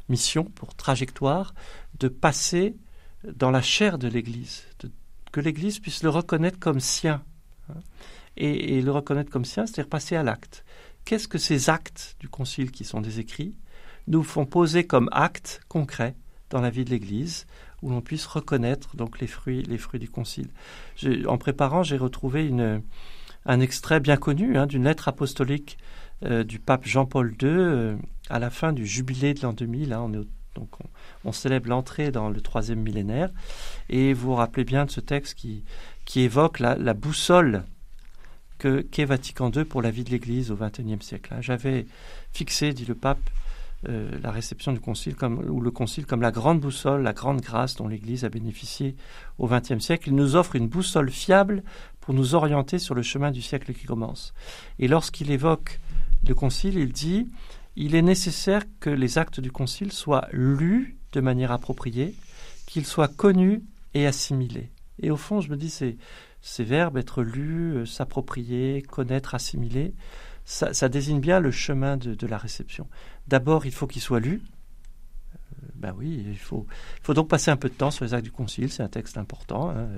mission, 0.08 0.44
pour 0.44 0.75
trajectoire, 0.75 1.55
de 1.99 2.08
passer 2.08 2.76
dans 3.25 3.50
la 3.50 3.62
chair 3.62 3.99
de 3.99 4.08
l'Église, 4.08 4.64
que 5.32 5.40
l'Église 5.40 5.78
puisse 5.78 6.02
le 6.02 6.10
reconnaître 6.10 6.58
comme 6.58 6.81
sien. 6.81 7.22
Hein, 7.69 7.81
et, 8.37 8.81
le 8.81 8.90
reconnaître 8.93 9.31
comme 9.31 9.44
sien, 9.44 9.66
c'est-à-dire 9.66 9.88
passer 9.88 10.16
à 10.16 10.22
l'acte. 10.22 10.64
Qu'est-ce 11.05 11.28
que 11.28 11.38
ces 11.38 11.70
actes 11.70 12.16
du 12.20 12.28
Concile 12.28 12.70
qui 12.70 12.84
sont 12.84 13.00
des 13.00 13.19
écrits 13.19 13.55
nous 14.06 14.23
font 14.23 14.47
poser 14.47 14.87
comme 14.87 15.09
actes 15.12 15.61
concrets 15.68 16.14
dans 16.50 16.61
la 16.61 16.71
vie 16.71 16.85
de 16.85 16.90
l'Église, 16.90 17.47
où 17.82 17.90
l'on 17.90 18.00
puisse 18.00 18.26
reconnaître 18.26 18.97
donc 18.97 19.21
les 19.21 19.26
fruits, 19.26 19.62
les 19.64 19.78
fruits 19.78 20.00
du 20.00 20.09
Concile? 20.09 20.50
En 21.26 21.37
préparant, 21.37 21.82
j'ai 21.82 21.97
retrouvé 21.97 22.47
une, 22.47 22.82
un 23.44 23.61
extrait 23.61 24.00
bien 24.00 24.16
connu 24.16 24.56
hein, 24.56 24.66
d'une 24.66 24.85
lettre 24.85 25.09
apostolique 25.09 25.78
euh, 26.25 26.44
du 26.44 26.59
pape 26.59 26.87
Jean-Paul 26.87 27.35
II 27.42 27.99
à 28.30 28.38
la 28.38 28.50
fin 28.50 28.73
du 28.73 28.87
jubilé 28.87 29.35
de 29.35 29.42
l'an 29.42 29.52
2000. 29.52 29.92
Hein, 29.92 30.11
on, 31.25 31.32
célèbre 31.32 31.68
l'entrée 31.68 32.11
dans 32.11 32.30
le 32.30 32.40
troisième 32.40 32.80
millénaire. 32.80 33.30
Et 33.88 34.12
vous 34.12 34.30
vous 34.30 34.35
rappelez 34.35 34.64
bien 34.64 34.85
de 34.87 34.90
ce 34.90 35.00
texte 35.00 35.35
qui, 35.35 35.64
évoque 36.16 36.58
la, 36.58 36.94
boussole 36.94 37.64
que 38.58 38.80
qu'est 38.80 39.04
Vatican 39.04 39.52
II 39.54 39.64
pour 39.64 39.82
la 39.82 39.90
vie 39.90 40.04
de 40.04 40.11
l'Église 40.11 40.50
au 40.50 40.56
XXIe 40.56 40.99
siècle. 41.00 41.32
Hein. 41.32 41.40
J'avais 41.40 41.87
fixé, 42.32 42.73
dit 42.73 42.87
le 42.87 42.97
pape, 42.97 43.20
euh, 43.88 44.11
la 44.20 44.32
réception 44.32 44.73
du 44.73 44.80
concile 44.80 45.14
comme, 45.14 45.38
ou 45.49 45.61
le 45.61 45.70
concile 45.70 46.04
comme 46.04 46.23
la 46.23 46.32
grande 46.32 46.58
boussole, 46.58 47.02
la 47.02 47.12
grande 47.12 47.40
grâce 47.40 47.76
dont 47.76 47.87
l'Église 47.87 48.25
a 48.25 48.28
bénéficié 48.28 48.97
au 49.38 49.47
XXe 49.47 49.78
siècle. 49.78 50.08
Il 50.08 50.16
nous 50.16 50.35
offre 50.35 50.56
une 50.56 50.66
boussole 50.66 51.11
fiable 51.11 51.62
pour 52.00 52.12
nous 52.12 52.35
orienter 52.35 52.80
sur 52.80 52.97
le 52.97 53.02
chemin 53.02 53.30
du 53.30 53.40
siècle 53.40 53.73
qui 53.73 53.87
commence. 53.87 54.35
Et 54.80 54.88
lorsqu'il 54.88 55.30
évoque 55.30 55.78
le 56.26 56.35
concile, 56.35 56.76
il 56.76 56.90
dit 56.90 57.28
il 57.80 57.94
est 57.94 58.02
nécessaire 58.02 58.64
que 58.80 58.90
les 58.90 59.18
actes 59.18 59.38
du 59.38 59.52
concile 59.52 59.92
soient 59.92 60.26
lus 60.32 60.99
de 61.12 61.20
manière 61.20 61.52
appropriée, 61.52 62.16
qu'ils 62.66 62.85
soient 62.85 63.06
connus 63.06 63.62
et 63.94 64.04
assimilés. 64.04 64.73
Et 65.00 65.12
au 65.12 65.16
fond, 65.16 65.40
je 65.40 65.49
me 65.49 65.56
dis, 65.56 65.70
ces, 65.70 66.64
verbes, 66.64 66.99
être 66.99 67.23
lus, 67.23 67.76
euh, 67.76 67.87
s'approprier, 67.87 68.82
connaître, 68.82 69.37
assimiler, 69.37 69.94
ça, 70.44 70.88
désigne 70.88 71.20
bien 71.20 71.38
le 71.38 71.52
chemin 71.52 71.97
de, 71.97 72.26
la 72.26 72.37
réception. 72.37 72.88
D'abord, 73.28 73.64
il 73.64 73.73
faut 73.73 73.87
qu'ils 73.87 74.02
soient 74.02 74.18
lus. 74.18 74.42
Ben 75.74 75.94
oui, 75.96 76.24
il 76.28 76.38
faut, 76.38 76.66
il 76.98 77.04
faut 77.04 77.14
donc 77.14 77.28
passer 77.28 77.50
un 77.50 77.56
peu 77.56 77.68
de 77.68 77.74
temps 77.74 77.90
sur 77.90 78.04
les 78.04 78.14
actes 78.14 78.24
du 78.24 78.32
concile. 78.32 78.70
C'est 78.70 78.82
un 78.82 78.88
texte 78.88 79.18
important. 79.18 79.70
Hein 79.70 79.88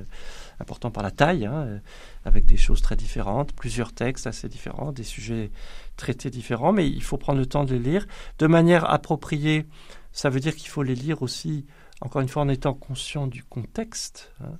important 0.60 0.90
par 0.90 1.02
la 1.02 1.10
taille, 1.10 1.46
hein, 1.46 1.80
avec 2.24 2.44
des 2.44 2.56
choses 2.56 2.82
très 2.82 2.96
différentes, 2.96 3.52
plusieurs 3.52 3.92
textes 3.92 4.26
assez 4.26 4.48
différents, 4.48 4.92
des 4.92 5.04
sujets 5.04 5.50
traités 5.96 6.30
différents, 6.30 6.72
mais 6.72 6.88
il 6.88 7.02
faut 7.02 7.16
prendre 7.16 7.38
le 7.38 7.46
temps 7.46 7.64
de 7.64 7.74
les 7.74 7.78
lire 7.78 8.06
de 8.38 8.46
manière 8.46 8.88
appropriée. 8.88 9.66
Ça 10.12 10.30
veut 10.30 10.40
dire 10.40 10.54
qu'il 10.54 10.68
faut 10.68 10.82
les 10.82 10.94
lire 10.94 11.22
aussi 11.22 11.66
encore 12.02 12.22
une 12.22 12.28
fois 12.28 12.42
en 12.42 12.48
étant 12.48 12.72
conscient 12.72 13.26
du 13.26 13.44
contexte, 13.44 14.32
hein, 14.40 14.58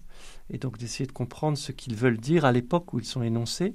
et 0.51 0.59
donc 0.59 0.77
d'essayer 0.79 1.07
de 1.07 1.13
comprendre 1.13 1.57
ce 1.57 1.73
qu'ils 1.73 1.97
veulent 1.97 2.19
dire 2.19 2.45
à 2.45 2.53
l'époque 2.53 2.93
où 2.93 2.99
ils 2.99 3.07
sont 3.07 3.23
énoncés, 3.23 3.75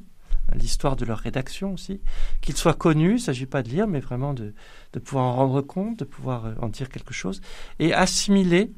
l'histoire 0.53 0.95
de 0.95 1.05
leur 1.05 1.19
rédaction 1.19 1.73
aussi, 1.73 2.01
qu'ils 2.41 2.55
soient 2.57 2.73
connus, 2.73 3.11
il 3.11 3.13
ne 3.13 3.19
s'agit 3.19 3.45
pas 3.45 3.63
de 3.63 3.69
lire, 3.69 3.87
mais 3.87 3.99
vraiment 3.99 4.33
de, 4.33 4.53
de, 4.93 4.99
pouvoir 4.99 5.25
en 5.25 5.35
rendre 5.35 5.61
compte, 5.61 5.99
de 5.99 6.05
pouvoir 6.05 6.45
euh, 6.45 6.53
en 6.61 6.69
dire 6.69 6.89
quelque 6.89 7.13
chose, 7.13 7.41
et 7.79 7.93
assimiler. 7.93 8.71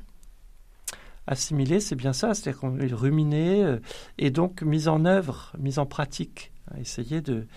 Assimiler, 1.27 1.81
c'est 1.81 1.95
bien 1.95 2.13
ça, 2.13 2.33
c'est-à-dire 2.33 2.61
qu'on 2.61 2.77
euh, 2.79 3.79
et 4.17 4.31
donc 4.31 4.61
mise 4.61 4.87
en 4.87 5.03
œuvre, 5.03 5.51
mise 5.59 5.77
en 5.77 5.85
pratique, 5.85 6.51
essayer 6.79 7.21
de, 7.21 7.47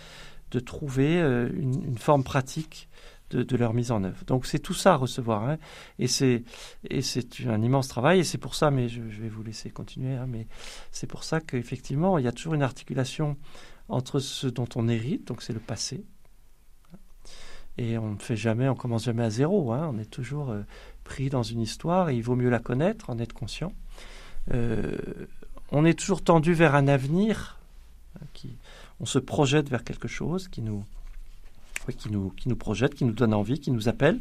de 0.50 0.60
trouver 0.60 1.20
euh, 1.20 1.48
une, 1.54 1.84
une, 1.84 1.98
forme 1.98 2.24
pratique 2.24 2.88
de, 3.30 3.56
leur 3.56 3.74
mise 3.74 3.92
en 3.92 4.02
œuvre. 4.02 4.24
Donc 4.26 4.46
c'est 4.46 4.58
tout 4.58 4.74
ça 4.74 4.94
à 4.94 4.96
recevoir, 4.96 5.44
hein. 5.44 5.58
et 5.98 6.08
c'est 6.08 6.42
et 6.88 7.02
c'est 7.02 7.46
un 7.46 7.62
immense 7.62 7.88
travail, 7.88 8.20
et 8.20 8.24
c'est 8.24 8.38
pour 8.38 8.54
ça, 8.54 8.70
mais 8.70 8.88
je, 8.88 9.00
vais 9.00 9.28
vous 9.28 9.42
laisser 9.42 9.70
continuer, 9.70 10.16
hein, 10.16 10.26
mais 10.28 10.46
c'est 10.90 11.06
pour 11.06 11.22
ça 11.22 11.40
qu'effectivement 11.40 12.18
il 12.18 12.24
y 12.24 12.28
a 12.28 12.32
toujours 12.32 12.54
une 12.54 12.62
articulation 12.62 13.36
entre 13.90 14.20
ce 14.20 14.46
dont 14.46 14.68
on 14.76 14.88
hérite, 14.88 15.26
donc 15.26 15.42
c'est 15.42 15.52
le 15.52 15.60
passé, 15.60 16.04
et 17.78 17.98
on 17.98 18.12
ne 18.12 18.18
fait 18.18 18.36
jamais, 18.36 18.68
on 18.68 18.74
commence 18.74 19.04
jamais 19.04 19.24
à 19.24 19.30
zéro, 19.30 19.72
hein. 19.72 19.90
on 19.92 19.98
est 19.98 20.10
toujours 20.10 20.50
euh, 20.50 20.62
pris 21.04 21.30
dans 21.30 21.42
une 21.42 21.60
histoire, 21.60 22.10
et 22.10 22.16
il 22.16 22.22
vaut 22.22 22.36
mieux 22.36 22.50
la 22.50 22.58
connaître, 22.58 23.10
en 23.10 23.18
être 23.18 23.32
conscient. 23.32 23.72
Euh, 24.52 24.96
on 25.72 25.84
est 25.84 25.98
toujours 25.98 26.22
tendu 26.22 26.52
vers 26.52 26.74
un 26.74 26.88
avenir, 26.88 27.58
qui, 28.32 28.56
on 29.00 29.06
se 29.06 29.18
projette 29.18 29.68
vers 29.68 29.84
quelque 29.84 30.08
chose 30.08 30.48
qui 30.48 30.62
nous 30.62 30.84
qui 31.96 32.10
nous, 32.10 32.30
qui 32.30 32.48
nous 32.48 32.56
projette, 32.56 32.94
qui 32.94 33.04
nous 33.04 33.12
donne 33.12 33.34
envie, 33.34 33.58
qui 33.58 33.70
nous 33.70 33.88
appelle. 33.88 34.20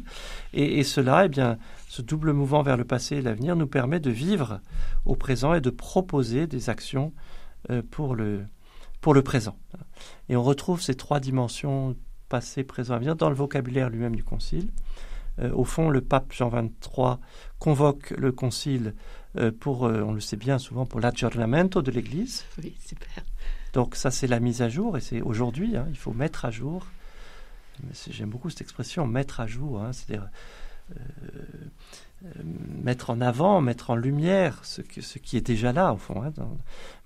Et, 0.52 0.82
cela, 0.82 1.26
eh 1.26 1.28
bien, 1.28 1.58
ce 1.88 2.02
double 2.02 2.32
mouvement 2.32 2.62
vers 2.62 2.76
le 2.76 2.84
passé 2.84 3.16
et 3.16 3.22
l'avenir 3.22 3.54
nous 3.54 3.66
permet 3.66 4.00
de 4.00 4.10
vivre 4.10 4.60
au 5.04 5.14
présent 5.14 5.54
et 5.54 5.60
de 5.60 5.70
proposer 5.70 6.46
des 6.46 6.70
actions 6.70 7.12
euh, 7.70 7.82
pour, 7.90 8.14
le, 8.14 8.44
pour 9.00 9.14
le 9.14 9.22
présent. 9.22 9.56
Et 10.28 10.36
on 10.36 10.42
retrouve 10.42 10.80
ces 10.80 10.94
trois 10.94 11.20
dimensions, 11.20 11.96
passé, 12.28 12.64
présent, 12.64 12.94
avenir, 12.94 13.16
dans 13.16 13.28
le 13.28 13.34
vocabulaire 13.34 13.90
lui-même 13.90 14.16
du 14.16 14.24
Concile. 14.24 14.70
Euh, 15.38 15.52
au 15.52 15.64
fond, 15.64 15.88
le 15.88 16.00
pape 16.00 16.32
Jean 16.32 16.48
XXIII 16.48 17.16
convoque 17.58 18.10
le 18.10 18.32
Concile 18.32 18.94
euh, 19.36 19.52
pour, 19.52 19.82
on 19.82 20.12
le 20.12 20.20
sait 20.20 20.36
bien 20.36 20.58
souvent, 20.58 20.86
pour 20.86 21.00
l'aggiornamento 21.00 21.82
de 21.82 21.90
l'Église. 21.90 22.44
Oui, 22.62 22.76
super. 22.84 23.24
Donc 23.72 23.94
ça, 23.94 24.10
c'est 24.10 24.26
la 24.26 24.40
mise 24.40 24.62
à 24.62 24.68
jour, 24.68 24.96
et 24.96 25.00
c'est 25.00 25.20
aujourd'hui, 25.22 25.76
hein, 25.76 25.86
il 25.90 25.96
faut 25.96 26.12
mettre 26.12 26.44
à 26.44 26.50
jour 26.50 26.86
J'aime 28.10 28.30
beaucoup 28.30 28.50
cette 28.50 28.60
expression, 28.60 29.06
mettre 29.06 29.40
à 29.40 29.46
jour, 29.46 29.82
hein, 29.82 29.92
c'est-à-dire 29.92 30.28
euh, 30.90 30.94
euh, 31.34 31.42
mettre 32.82 33.10
en 33.10 33.20
avant, 33.20 33.60
mettre 33.60 33.90
en 33.90 33.96
lumière 33.96 34.60
ce, 34.62 34.82
qui 34.82 35.36
est 35.36 35.46
déjà 35.46 35.72
là, 35.72 35.92
au 35.92 35.96
fond. 35.96 36.22
Hein, 36.22 36.32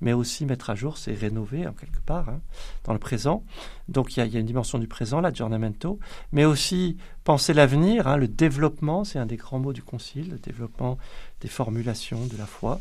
mais 0.00 0.12
aussi 0.12 0.44
mettre 0.44 0.70
à 0.70 0.74
jour, 0.74 0.98
c'est 0.98 1.14
rénover, 1.14 1.66
en 1.66 1.72
quelque 1.72 2.00
part, 2.00 2.28
hein, 2.28 2.40
dans 2.84 2.92
le 2.92 2.98
présent. 2.98 3.44
Donc 3.88 4.16
il 4.16 4.26
y, 4.26 4.36
a, 4.36 4.40
une 4.40 4.46
dimension 4.46 4.78
du 4.78 4.88
présent, 4.88 5.20
l'aggiornamento, 5.20 5.98
mais 6.32 6.44
aussi 6.44 6.96
penser 7.22 7.54
l'avenir, 7.54 8.16
le 8.16 8.28
développement, 8.28 9.04
c'est 9.04 9.18
un 9.18 9.26
des 9.26 9.36
grands 9.36 9.58
mots 9.58 9.72
du 9.72 9.82
Concile, 9.82 10.30
le 10.30 10.38
développement 10.38 10.98
des 11.40 11.48
formulations 11.48 12.26
de 12.26 12.36
la 12.36 12.46
foi. 12.46 12.80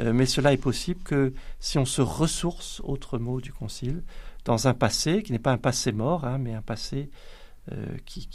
Euh, 0.00 0.12
mais 0.12 0.26
cela 0.26 0.52
est 0.52 0.58
possible 0.58 1.02
que 1.02 1.32
si 1.60 1.78
on 1.78 1.84
se 1.84 2.02
ressource, 2.02 2.80
autre 2.84 3.18
mot 3.18 3.40
du 3.40 3.52
Concile, 3.52 4.02
dans 4.44 4.68
un 4.68 4.74
passé 4.74 5.22
qui 5.22 5.32
n'est 5.32 5.38
pas 5.38 5.52
un 5.52 5.58
passé 5.58 5.92
mort, 5.92 6.24
hein, 6.24 6.38
mais 6.38 6.54
un 6.54 6.62
passé 6.62 7.10
euh, 7.72 7.86
qui, 8.06 8.28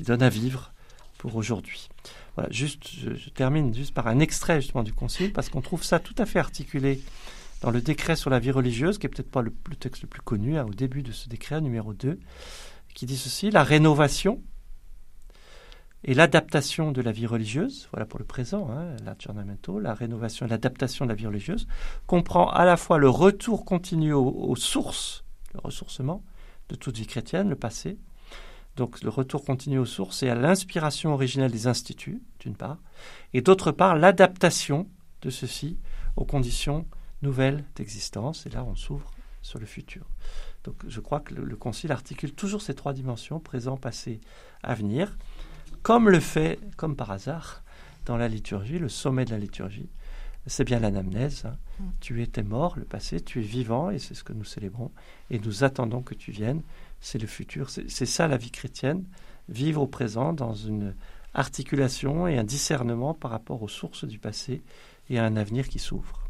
donne 0.00 0.22
à 0.22 0.28
vivre 0.28 0.72
pour 1.18 1.36
aujourd'hui. 1.36 1.88
Voilà, 2.34 2.50
juste, 2.50 2.88
je, 2.88 3.30
termine 3.30 3.74
juste 3.74 3.94
par 3.94 4.06
un 4.06 4.18
extrait 4.18 4.60
justement 4.60 4.82
du 4.82 4.92
Concile, 4.92 5.32
parce 5.32 5.48
qu'on 5.48 5.60
trouve 5.60 5.82
ça 5.82 5.98
tout 5.98 6.14
à 6.18 6.26
fait 6.26 6.38
articulé 6.38 7.00
dans 7.60 7.70
le 7.70 7.80
décret 7.80 8.16
sur 8.16 8.30
la 8.30 8.38
vie 8.38 8.50
religieuse, 8.50 8.98
qui 8.98 9.06
est 9.06 9.10
peut-être 9.10 9.30
pas 9.30 9.42
le, 9.42 9.52
texte 9.78 10.02
le 10.02 10.08
plus 10.08 10.22
connu, 10.22 10.58
hein, 10.58 10.66
au 10.68 10.74
début 10.74 11.02
de 11.02 11.12
ce 11.12 11.28
décret, 11.28 11.60
numéro 11.60 11.92
2, 11.92 12.18
qui 12.94 13.06
dit 13.06 13.16
ceci, 13.16 13.50
la 13.50 13.62
rénovation 13.62 14.42
et 16.04 16.14
l'adaptation 16.14 16.90
de 16.90 17.00
la 17.00 17.12
vie 17.12 17.26
religieuse, 17.26 17.88
voilà 17.92 18.06
pour 18.06 18.18
le 18.18 18.24
présent, 18.24 18.68
hein, 18.70 18.96
la 19.80 19.94
rénovation 19.94 20.46
et 20.46 20.48
l'adaptation 20.48 21.04
de 21.04 21.10
la 21.10 21.14
vie 21.14 21.26
religieuse, 21.26 21.68
comprend 22.06 22.50
à 22.50 22.64
la 22.64 22.76
fois 22.76 22.98
le 22.98 23.08
retour 23.08 23.64
continu 23.64 24.12
aux 24.12 24.56
sources 24.56 25.24
le 25.54 25.60
ressourcement 25.60 26.22
de 26.68 26.74
toute 26.74 26.96
vie 26.96 27.06
chrétienne, 27.06 27.48
le 27.48 27.56
passé. 27.56 27.98
Donc 28.76 29.02
le 29.02 29.10
retour 29.10 29.44
continu 29.44 29.78
aux 29.78 29.86
sources 29.86 30.22
et 30.22 30.30
à 30.30 30.34
l'inspiration 30.34 31.12
originelle 31.12 31.50
des 31.50 31.66
instituts, 31.66 32.22
d'une 32.40 32.56
part, 32.56 32.78
et 33.34 33.42
d'autre 33.42 33.70
part 33.70 33.96
l'adaptation 33.96 34.88
de 35.20 35.30
ceci 35.30 35.78
aux 36.16 36.24
conditions 36.24 36.86
nouvelles 37.20 37.64
d'existence. 37.76 38.46
Et 38.46 38.50
là, 38.50 38.64
on 38.64 38.74
s'ouvre 38.74 39.10
sur 39.42 39.58
le 39.58 39.66
futur. 39.66 40.06
Donc 40.64 40.76
je 40.86 41.00
crois 41.00 41.20
que 41.20 41.34
le, 41.34 41.56
Concile 41.56 41.92
articule 41.92 42.32
toujours 42.32 42.62
ces 42.62 42.74
trois 42.74 42.92
dimensions, 42.92 43.40
présent, 43.40 43.76
passé, 43.76 44.20
avenir, 44.62 45.16
comme 45.82 46.08
le 46.08 46.20
fait, 46.20 46.60
comme 46.76 46.96
par 46.96 47.10
hasard, 47.10 47.62
dans 48.06 48.16
la 48.16 48.28
liturgie, 48.28 48.78
le 48.78 48.88
sommet 48.88 49.24
de 49.24 49.30
la 49.30 49.38
liturgie, 49.38 49.88
c'est 50.46 50.64
bien 50.64 50.80
l'anamnèse. 50.80 51.44
Hein. 51.44 51.56
Mm. 51.78 51.84
Tu 52.00 52.22
étais 52.22 52.42
mort, 52.42 52.76
le 52.76 52.84
passé, 52.84 53.20
tu 53.20 53.40
es 53.40 53.42
vivant, 53.42 53.90
et 53.90 53.98
c'est 53.98 54.14
ce 54.14 54.24
que 54.24 54.32
nous 54.32 54.44
célébrons. 54.44 54.90
Et 55.30 55.38
nous 55.38 55.64
attendons 55.64 56.02
que 56.02 56.14
tu 56.14 56.32
viennes. 56.32 56.62
C'est 57.00 57.18
le 57.18 57.26
futur. 57.26 57.70
C'est 57.70 58.06
ça 58.06 58.28
la 58.28 58.36
vie 58.36 58.50
chrétienne. 58.50 59.04
Vivre 59.48 59.82
au 59.82 59.86
présent 59.86 60.32
dans 60.32 60.54
une 60.54 60.94
articulation 61.34 62.28
et 62.28 62.38
un 62.38 62.44
discernement 62.44 63.14
par 63.14 63.30
rapport 63.30 63.62
aux 63.62 63.68
sources 63.68 64.04
du 64.04 64.18
passé 64.18 64.62
et 65.10 65.18
à 65.18 65.24
un 65.24 65.36
avenir 65.36 65.68
qui 65.68 65.78
s'ouvre. 65.78 66.20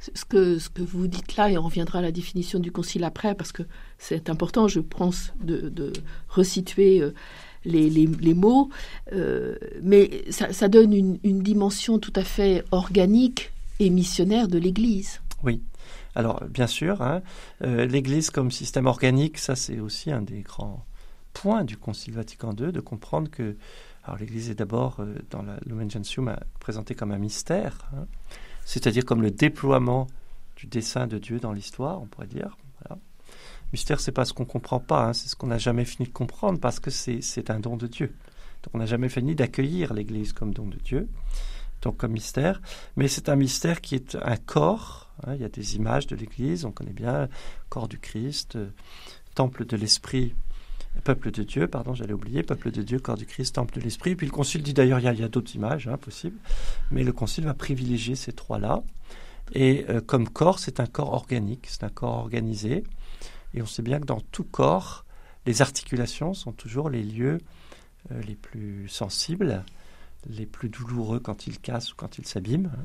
Ce 0.00 0.24
que, 0.24 0.60
ce 0.60 0.68
que 0.68 0.80
vous 0.80 1.08
dites 1.08 1.36
là, 1.36 1.50
et 1.50 1.58
on 1.58 1.62
reviendra 1.62 1.98
à 1.98 2.02
la 2.02 2.12
définition 2.12 2.60
du 2.60 2.70
concile 2.70 3.02
après, 3.02 3.34
parce 3.34 3.50
que 3.50 3.64
c'est 3.98 4.30
important, 4.30 4.68
je 4.68 4.78
pense, 4.78 5.32
de, 5.40 5.68
de 5.68 5.92
resituer 6.28 7.00
euh, 7.00 7.14
les, 7.64 8.34
mots, 8.34 8.70
euh, 9.12 9.56
mais 9.82 10.24
ça, 10.30 10.68
donne 10.68 10.92
une, 10.92 11.42
dimension 11.42 11.98
tout 11.98 12.12
à 12.16 12.24
fait 12.24 12.64
organique 12.70 13.52
et 13.80 13.90
missionnaire 13.90 14.48
de 14.48 14.58
l'Église. 14.58 15.20
Oui. 15.42 15.62
Alors, 16.14 16.42
bien 16.48 16.66
sûr, 16.66 17.00
hein, 17.02 17.22
euh, 17.62 17.86
l'Église 17.86 18.30
comme 18.30 18.50
système 18.50 18.86
organique, 18.86 19.38
ça 19.38 19.54
c'est 19.54 19.78
aussi 19.78 20.10
un 20.10 20.22
des 20.22 20.40
grands 20.40 20.84
points 21.32 21.64
du 21.64 21.76
Concile 21.76 22.14
Vatican 22.14 22.52
II, 22.58 22.72
de 22.72 22.80
comprendre 22.80 23.30
que 23.30 23.56
l'Église 24.18 24.50
est 24.50 24.54
d'abord, 24.54 24.96
euh, 25.00 25.14
dans 25.30 25.42
la 25.42 25.58
Lumen 25.66 25.90
Gentium, 25.90 26.34
présentée 26.60 26.94
comme 26.94 27.12
un 27.12 27.18
mystère, 27.18 27.88
hein, 27.94 28.06
c'est-à-dire 28.64 29.04
comme 29.04 29.22
le 29.22 29.30
déploiement 29.30 30.06
du 30.56 30.66
dessein 30.66 31.06
de 31.06 31.18
Dieu 31.18 31.38
dans 31.38 31.52
l'histoire, 31.52 32.00
on 32.00 32.06
pourrait 32.06 32.26
dire. 32.26 32.56
Mystère, 33.72 34.00
c'est 34.00 34.12
pas 34.12 34.24
ce 34.24 34.32
qu'on 34.32 34.44
comprend 34.44 34.80
pas, 34.80 35.08
hein, 35.08 35.12
c'est 35.12 35.28
ce 35.28 35.36
qu'on 35.36 35.48
n'a 35.48 35.58
jamais 35.58 35.84
fini 35.84 36.08
de 36.08 36.12
comprendre 36.12 36.58
parce 36.58 36.80
que 36.80 36.90
c'est 36.90 37.50
un 37.50 37.60
don 37.60 37.76
de 37.76 37.86
Dieu. 37.86 38.14
Donc 38.62 38.74
on 38.74 38.78
n'a 38.78 38.86
jamais 38.86 39.08
fini 39.08 39.34
d'accueillir 39.34 39.92
l'Église 39.92 40.32
comme 40.32 40.52
don 40.52 40.66
de 40.66 40.78
Dieu, 40.78 41.08
donc 41.82 41.98
comme 41.98 42.12
mystère. 42.12 42.60
Mais 42.96 43.08
c'est 43.08 43.28
un 43.28 43.36
mystère 43.36 43.80
qui 43.80 43.94
est 43.94 44.16
un 44.16 44.36
corps. 44.36 45.10
Hein, 45.26 45.34
il 45.34 45.40
y 45.40 45.44
a 45.44 45.48
des 45.48 45.76
images 45.76 46.06
de 46.06 46.16
l'Église, 46.16 46.64
on 46.64 46.70
connaît 46.70 46.92
bien 46.92 47.28
corps 47.68 47.88
du 47.88 47.98
Christ, 47.98 48.56
euh, 48.56 48.70
temple 49.34 49.66
de 49.66 49.76
l'Esprit, 49.76 50.34
peuple 51.04 51.30
de 51.30 51.42
Dieu, 51.42 51.68
pardon, 51.68 51.94
j'allais 51.94 52.12
oublier, 52.12 52.42
peuple 52.42 52.70
de 52.70 52.82
Dieu, 52.82 52.98
corps 52.98 53.16
du 53.16 53.26
Christ, 53.26 53.56
temple 53.56 53.76
de 53.76 53.80
l'Esprit. 53.80 54.14
Puis 54.16 54.26
le 54.26 54.32
Concile 54.32 54.62
dit 54.62 54.74
d'ailleurs, 54.74 54.98
il 54.98 55.04
y 55.04 55.22
a, 55.22 55.28
d'autres 55.28 55.54
images 55.54 55.88
hein, 55.88 55.96
possibles, 55.96 56.38
mais 56.90 57.04
le 57.04 57.12
Concile 57.12 57.44
va 57.44 57.54
privilégier 57.54 58.16
ces 58.16 58.32
trois-là. 58.32 58.82
Et 59.52 59.86
euh, 59.88 60.00
comme 60.00 60.28
corps, 60.28 60.58
c'est 60.58 60.80
un 60.80 60.86
corps 60.86 61.12
organique, 61.12 61.66
c'est 61.68 61.84
un 61.84 61.88
corps 61.88 62.16
organisé. 62.16 62.84
Et 63.58 63.62
on 63.62 63.66
sait 63.66 63.82
bien 63.82 63.98
que 63.98 64.06
dans 64.06 64.20
tout 64.20 64.44
corps, 64.44 65.04
les 65.44 65.62
articulations 65.62 66.32
sont 66.32 66.52
toujours 66.52 66.90
les 66.90 67.02
lieux 67.02 67.38
euh, 68.12 68.22
les 68.22 68.36
plus 68.36 68.86
sensibles, 68.88 69.64
les 70.28 70.46
plus 70.46 70.68
douloureux 70.68 71.18
quand 71.18 71.48
ils 71.48 71.58
cassent 71.58 71.92
ou 71.92 71.96
quand 71.96 72.18
ils 72.18 72.26
s'abîment, 72.26 72.70
hein. 72.72 72.84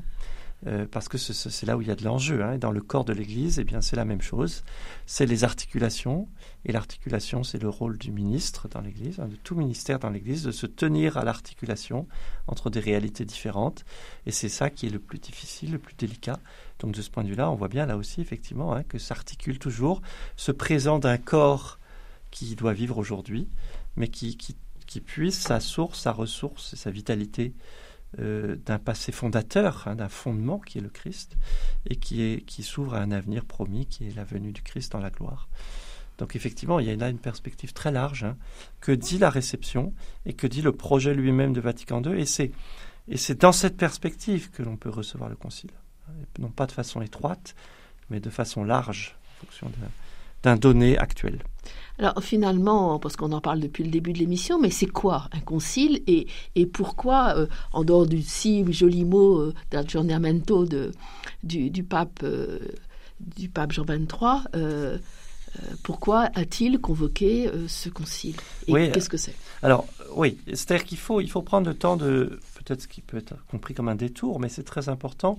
Euh, 0.66 0.86
parce 0.90 1.08
que 1.08 1.18
c'est 1.18 1.66
là 1.66 1.76
où 1.76 1.82
il 1.82 1.88
y 1.88 1.90
a 1.90 1.94
de 1.94 2.04
l'enjeu. 2.04 2.42
Hein. 2.42 2.58
dans 2.58 2.70
le 2.70 2.80
corps 2.80 3.04
de 3.04 3.12
l'Église, 3.12 3.58
eh 3.58 3.80
c'est 3.80 3.96
la 3.96 4.04
même 4.04 4.22
chose. 4.22 4.64
C'est 5.06 5.26
les 5.26 5.44
articulations, 5.44 6.28
et 6.64 6.72
l'articulation, 6.72 7.44
c'est 7.44 7.62
le 7.62 7.68
rôle 7.68 7.98
du 7.98 8.10
ministre 8.10 8.68
dans 8.68 8.80
l'Église, 8.80 9.20
hein, 9.20 9.28
de 9.28 9.36
tout 9.36 9.54
ministère 9.54 9.98
dans 9.98 10.10
l'Église, 10.10 10.44
de 10.44 10.52
se 10.52 10.66
tenir 10.66 11.18
à 11.18 11.24
l'articulation 11.24 12.06
entre 12.46 12.70
des 12.70 12.80
réalités 12.80 13.24
différentes. 13.24 13.84
Et 14.26 14.30
c'est 14.30 14.48
ça 14.48 14.70
qui 14.70 14.86
est 14.86 14.90
le 14.90 14.98
plus 14.98 15.18
difficile, 15.18 15.72
le 15.72 15.78
plus 15.78 15.94
délicat. 15.94 16.38
Donc 16.78 16.92
de 16.92 17.02
ce 17.02 17.10
point 17.10 17.24
de 17.24 17.28
vue-là, 17.28 17.50
on 17.50 17.54
voit 17.54 17.68
bien 17.68 17.86
là 17.86 17.96
aussi 17.96 18.20
effectivement 18.20 18.74
hein, 18.74 18.82
que 18.82 18.98
s'articule 18.98 19.58
toujours 19.58 20.00
ce 20.36 20.52
présent 20.52 20.98
d'un 20.98 21.18
corps 21.18 21.78
qui 22.30 22.56
doit 22.56 22.72
vivre 22.72 22.98
aujourd'hui, 22.98 23.48
mais 23.96 24.08
qui, 24.08 24.36
qui, 24.36 24.56
qui, 24.86 25.00
puise 25.00 25.38
sa 25.38 25.60
source, 25.60 26.00
sa 26.00 26.12
ressource 26.12 26.72
et 26.72 26.76
sa 26.76 26.90
vitalité 26.90 27.54
euh, 28.18 28.56
d'un 28.66 28.78
passé 28.78 29.12
fondateur, 29.12 29.84
hein, 29.86 29.96
d'un 29.96 30.08
fondement 30.08 30.58
qui 30.58 30.78
est 30.78 30.80
le 30.80 30.88
Christ, 30.88 31.36
et 31.88 31.96
qui, 31.96 32.62
s'ouvre 32.62 32.94
à 32.94 32.98
un 32.98 33.10
avenir 33.10 33.44
promis 33.44 33.86
qui 33.86 34.06
est 34.06 34.14
la 34.14 34.24
venue 34.24 34.52
du 34.52 34.62
Christ 34.62 34.92
dans 34.92 35.00
la 35.00 35.10
gloire. 35.10 35.48
Donc 36.18 36.36
effectivement, 36.36 36.78
il 36.78 36.86
y 36.86 36.90
a 36.90 36.96
là 36.96 37.08
une 37.08 37.18
perspective 37.18 37.72
très 37.72 37.90
large. 37.90 38.24
Hein, 38.24 38.36
que 38.80 38.92
dit 38.92 39.18
la 39.18 39.30
réception 39.30 39.92
et 40.26 40.34
que 40.34 40.46
dit 40.46 40.62
le 40.62 40.72
projet 40.72 41.14
lui-même 41.14 41.52
de 41.52 41.60
Vatican 41.60 42.02
II 42.02 42.20
Et 42.20 42.26
c'est 42.26 42.52
Et 43.08 43.16
c'est 43.16 43.40
dans 43.40 43.52
cette 43.52 43.76
perspective 43.76 44.50
que 44.50 44.62
l'on 44.62 44.76
peut 44.76 44.90
recevoir 44.90 45.28
le 45.28 45.36
concile. 45.36 45.72
Non 46.38 46.50
pas 46.50 46.66
de 46.66 46.72
façon 46.72 47.02
étroite, 47.02 47.56
mais 48.10 48.20
de 48.20 48.30
façon 48.30 48.62
large, 48.62 49.16
en 49.32 49.46
fonction 49.46 49.70
d'un 50.44 50.56
donné 50.56 50.96
actuel. 50.98 51.40
Alors 51.98 52.22
finalement, 52.22 52.98
parce 52.98 53.16
qu'on 53.16 53.32
en 53.32 53.40
parle 53.40 53.60
depuis 53.60 53.84
le 53.84 53.90
début 53.90 54.12
de 54.12 54.18
l'émission, 54.18 54.60
mais 54.60 54.70
c'est 54.70 54.86
quoi 54.86 55.28
un 55.32 55.40
concile 55.40 56.02
et, 56.06 56.26
et 56.56 56.66
pourquoi, 56.66 57.36
euh, 57.36 57.46
en 57.72 57.84
dehors 57.84 58.06
du 58.06 58.20
si 58.22 58.64
joli 58.72 59.04
mot 59.04 59.38
euh, 59.38 59.54
d'aggiornamento 59.70 60.64
de, 60.64 60.90
du, 61.44 61.70
du, 61.70 61.84
pape, 61.84 62.20
euh, 62.24 62.58
du 63.20 63.48
pape 63.48 63.72
Jean 63.72 63.84
XXIII, 63.84 64.08
euh, 64.56 64.98
pourquoi 65.84 66.30
a-t-il 66.34 66.80
convoqué 66.80 67.48
ce 67.68 67.88
concile 67.88 68.34
Et 68.66 68.90
qu'est-ce 68.90 69.08
que 69.08 69.16
c'est? 69.16 69.36
Alors 69.62 69.86
oui, 70.16 70.36
c'est-à-dire 70.48 70.84
qu'il 70.84 70.98
faut, 70.98 71.20
il 71.20 71.30
faut 71.30 71.42
prendre 71.42 71.68
le 71.68 71.76
temps 71.76 71.96
de, 71.96 72.40
peut-être 72.56 72.82
ce 72.82 72.88
qui 72.88 73.02
peut 73.02 73.18
être 73.18 73.36
compris 73.46 73.72
comme 73.72 73.88
un 73.88 73.94
détour, 73.94 74.40
mais 74.40 74.48
c'est 74.48 74.64
très 74.64 74.88
important. 74.88 75.38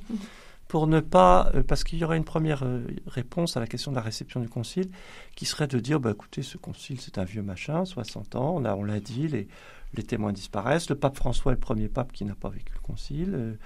Pour 0.75 0.87
ne 0.87 0.99
pas, 0.99 1.51
euh, 1.55 1.63
parce 1.63 1.85
qu'il 1.85 1.99
y 1.99 2.03
aurait 2.03 2.17
une 2.17 2.25
première 2.25 2.63
euh, 2.63 2.85
réponse 3.07 3.55
à 3.55 3.61
la 3.61 3.65
question 3.65 3.91
de 3.91 3.95
la 3.95 4.01
réception 4.01 4.41
du 4.41 4.49
concile, 4.49 4.89
qui 5.33 5.45
serait 5.45 5.67
de 5.67 5.79
dire, 5.79 6.01
bah, 6.01 6.11
écoutez, 6.11 6.43
ce 6.43 6.57
concile, 6.57 6.99
c'est 6.99 7.17
un 7.17 7.23
vieux 7.23 7.41
machin, 7.41 7.85
60 7.85 8.35
ans, 8.35 8.57
on, 8.57 8.65
on 8.65 8.83
l'a 8.83 8.99
dit, 8.99 9.29
les, 9.29 9.47
témoins 10.03 10.33
disparaissent, 10.33 10.89
le 10.89 10.97
pape 10.97 11.15
François 11.15 11.53
est 11.53 11.55
le 11.55 11.61
premier 11.61 11.87
pape 11.87 12.11
qui 12.11 12.25
n'a 12.25 12.35
pas 12.35 12.49
vécu 12.49 12.73
le 12.73 12.81
concile, 12.81 13.57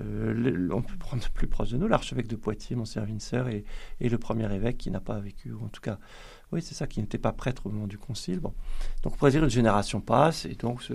euh, 0.00 0.68
on 0.72 0.82
peut 0.82 0.96
prendre 0.98 1.22
plus 1.28 1.46
proche 1.46 1.68
de 1.68 1.76
nous, 1.76 1.86
l'archevêque 1.86 2.26
de 2.26 2.34
Poitiers, 2.34 2.74
Monseigneur 2.74 3.08
Vincer, 3.08 3.44
et, 3.48 3.64
et, 4.00 4.08
le 4.08 4.18
premier 4.18 4.52
évêque 4.52 4.78
qui 4.78 4.90
n'a 4.90 4.98
pas 4.98 5.20
vécu, 5.20 5.52
ou 5.52 5.64
en 5.64 5.68
tout 5.68 5.80
cas, 5.80 6.00
oui, 6.50 6.60
c'est 6.60 6.74
ça, 6.74 6.88
qui 6.88 6.98
n'était 6.98 7.18
pas 7.18 7.30
prêtre 7.30 7.66
au 7.66 7.70
moment 7.70 7.86
du 7.86 7.98
concile. 7.98 8.40
Bon. 8.40 8.52
Donc 9.04 9.12
on 9.12 9.16
pourrait 9.16 9.30
dire 9.30 9.44
une 9.44 9.48
génération 9.48 10.00
passe, 10.00 10.44
et 10.46 10.56
donc 10.56 10.82
ce, 10.82 10.94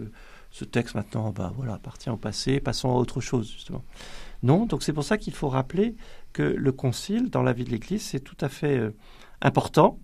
ce 0.52 0.66
texte 0.66 0.96
maintenant, 0.96 1.32
bah, 1.32 1.54
voilà, 1.56 1.76
appartient 1.76 2.10
au 2.10 2.18
passé, 2.18 2.60
passons 2.60 2.90
à 2.90 2.96
autre 2.96 3.22
chose, 3.22 3.50
justement. 3.50 3.86
Non, 4.44 4.66
donc 4.66 4.84
c'est 4.84 4.94
pour 4.94 5.04
ça 5.04 5.18
qu'il 5.18 5.34
faut 5.34 5.50
rappeler 5.50 5.96
que 6.34 6.44
le 6.44 6.72
concile, 6.72 7.30
dans 7.30 7.42
la 7.42 7.54
vie 7.54 7.64
de 7.64 7.72
l'Église, 7.72 8.04
c'est 8.04 8.20
tout 8.20 8.38
à 8.42 8.50
fait 8.50 8.78
euh, 8.78 8.92
important. 9.42 10.00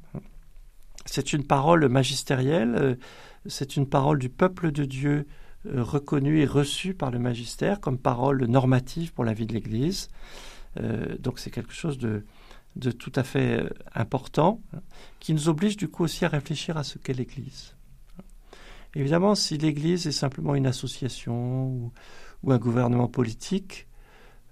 C'est 1.06 1.34
une 1.34 1.46
parole 1.46 1.88
magistérielle, 1.88 2.76
euh, 2.76 2.96
c'est 3.46 3.76
une 3.76 3.88
parole 3.88 4.20
du 4.20 4.30
peuple 4.30 4.72
de 4.72 4.86
Dieu 4.86 5.28
euh, 5.66 5.84
reconnue 5.84 6.40
et 6.40 6.46
reçue 6.46 6.94
par 6.94 7.12
le 7.12 7.20
magistère 7.20 7.80
comme 7.80 7.98
parole 7.98 8.46
normative 8.46 9.14
pour 9.14 9.24
la 9.24 9.34
vie 9.34 9.46
de 9.46 9.54
l'Église. 9.54 10.10
donc 11.20 11.38
c'est 11.38 11.52
quelque 11.52 11.74
chose 11.74 12.00
de, 12.00 12.24
tout 12.92 13.12
à 13.16 13.24
fait 13.24 13.64
important 13.94 14.60
qui 15.20 15.34
nous 15.34 15.48
oblige 15.48 15.78
du 15.78 15.88
coup 15.88 16.04
aussi 16.04 16.26
à 16.26 16.30
réfléchir 16.30 16.78
à 16.78 16.84
ce 16.84 16.98
qu'est 16.98 17.14
l'Église. 17.14 17.76
Évidemment, 18.96 19.36
si 19.36 19.58
l'Église 19.60 20.08
est 20.08 20.12
simplement 20.12 20.56
une 20.56 20.66
association 20.66 21.92
ou 22.42 22.52
un 22.52 22.58
gouvernement 22.58 23.08
politique, 23.08 23.88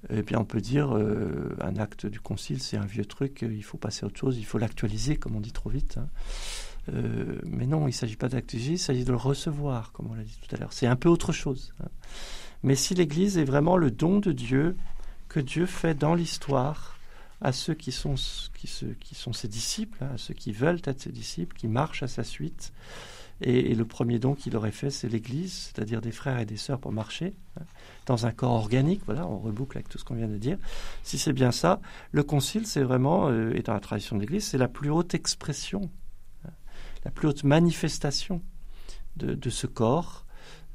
eh 0.09 0.23
bien, 0.23 0.39
on 0.39 0.45
peut 0.45 0.61
dire 0.61 0.95
euh, 0.95 1.55
un 1.61 1.77
acte 1.77 2.05
du 2.05 2.19
concile, 2.19 2.61
c'est 2.61 2.77
un 2.77 2.85
vieux 2.85 3.05
truc, 3.05 3.43
euh, 3.43 3.53
il 3.53 3.63
faut 3.63 3.77
passer 3.77 4.03
à 4.03 4.07
autre 4.07 4.17
chose, 4.17 4.37
il 4.37 4.45
faut 4.45 4.57
l'actualiser, 4.57 5.17
comme 5.17 5.35
on 5.35 5.39
dit 5.39 5.51
trop 5.51 5.69
vite. 5.69 5.97
Hein. 5.97 6.07
Euh, 6.93 7.39
mais 7.45 7.67
non, 7.67 7.83
il 7.83 7.91
ne 7.91 7.95
s'agit 7.95 8.15
pas 8.15 8.27
d'actualiser, 8.27 8.73
il 8.73 8.79
s'agit 8.79 9.05
de 9.05 9.11
le 9.11 9.17
recevoir, 9.17 9.91
comme 9.91 10.09
on 10.09 10.15
l'a 10.15 10.23
dit 10.23 10.37
tout 10.41 10.55
à 10.55 10.59
l'heure. 10.59 10.73
C'est 10.73 10.87
un 10.87 10.95
peu 10.95 11.09
autre 11.09 11.31
chose. 11.31 11.73
Hein. 11.83 11.89
Mais 12.63 12.75
si 12.75 12.95
l'Église 12.95 13.37
est 13.37 13.43
vraiment 13.43 13.77
le 13.77 13.91
don 13.91 14.19
de 14.19 14.31
Dieu 14.31 14.75
que 15.29 15.39
Dieu 15.39 15.65
fait 15.65 15.93
dans 15.93 16.15
l'histoire 16.15 16.97
à 17.39 17.51
ceux 17.51 17.73
qui 17.73 17.91
sont, 17.91 18.15
qui, 18.55 18.69
qui 18.99 19.15
sont 19.15 19.33
ses 19.33 19.47
disciples, 19.47 20.03
hein, 20.03 20.11
à 20.15 20.17
ceux 20.17 20.33
qui 20.33 20.51
veulent 20.51 20.81
être 20.83 21.01
ses 21.01 21.11
disciples, 21.11 21.55
qui 21.55 21.67
marchent 21.67 22.03
à 22.03 22.07
sa 22.07 22.23
suite, 22.23 22.73
et, 23.41 23.73
le 23.73 23.85
premier 23.85 24.19
don 24.19 24.35
qu'il 24.35 24.55
aurait 24.55 24.71
fait, 24.71 24.89
c'est 24.89 25.09
l'Église, 25.09 25.71
c'est-à-dire 25.73 26.01
des 26.01 26.11
frères 26.11 26.39
et 26.39 26.45
des 26.45 26.57
sœurs 26.57 26.79
pour 26.79 26.91
marcher 26.91 27.33
hein, 27.59 27.63
dans 28.05 28.25
un 28.25 28.31
corps 28.31 28.51
organique. 28.51 29.01
Voilà, 29.05 29.27
on 29.27 29.39
reboucle 29.39 29.77
avec 29.77 29.89
tout 29.89 29.97
ce 29.97 30.03
qu'on 30.03 30.15
vient 30.15 30.27
de 30.27 30.37
dire. 30.37 30.57
Si 31.03 31.17
c'est 31.17 31.33
bien 31.33 31.51
ça, 31.51 31.81
le 32.11 32.23
Concile, 32.23 32.67
c'est 32.67 32.83
vraiment, 32.83 33.29
euh, 33.29 33.53
et 33.55 33.61
dans 33.61 33.73
la 33.73 33.79
tradition 33.79 34.15
de 34.15 34.21
l'Église, 34.21 34.45
c'est 34.45 34.57
la 34.57 34.67
plus 34.67 34.91
haute 34.91 35.15
expression, 35.15 35.89
hein, 36.45 36.51
la 37.03 37.11
plus 37.11 37.27
haute 37.27 37.43
manifestation 37.43 38.41
de, 39.17 39.49
ce 39.49 39.67
corps 39.67 40.25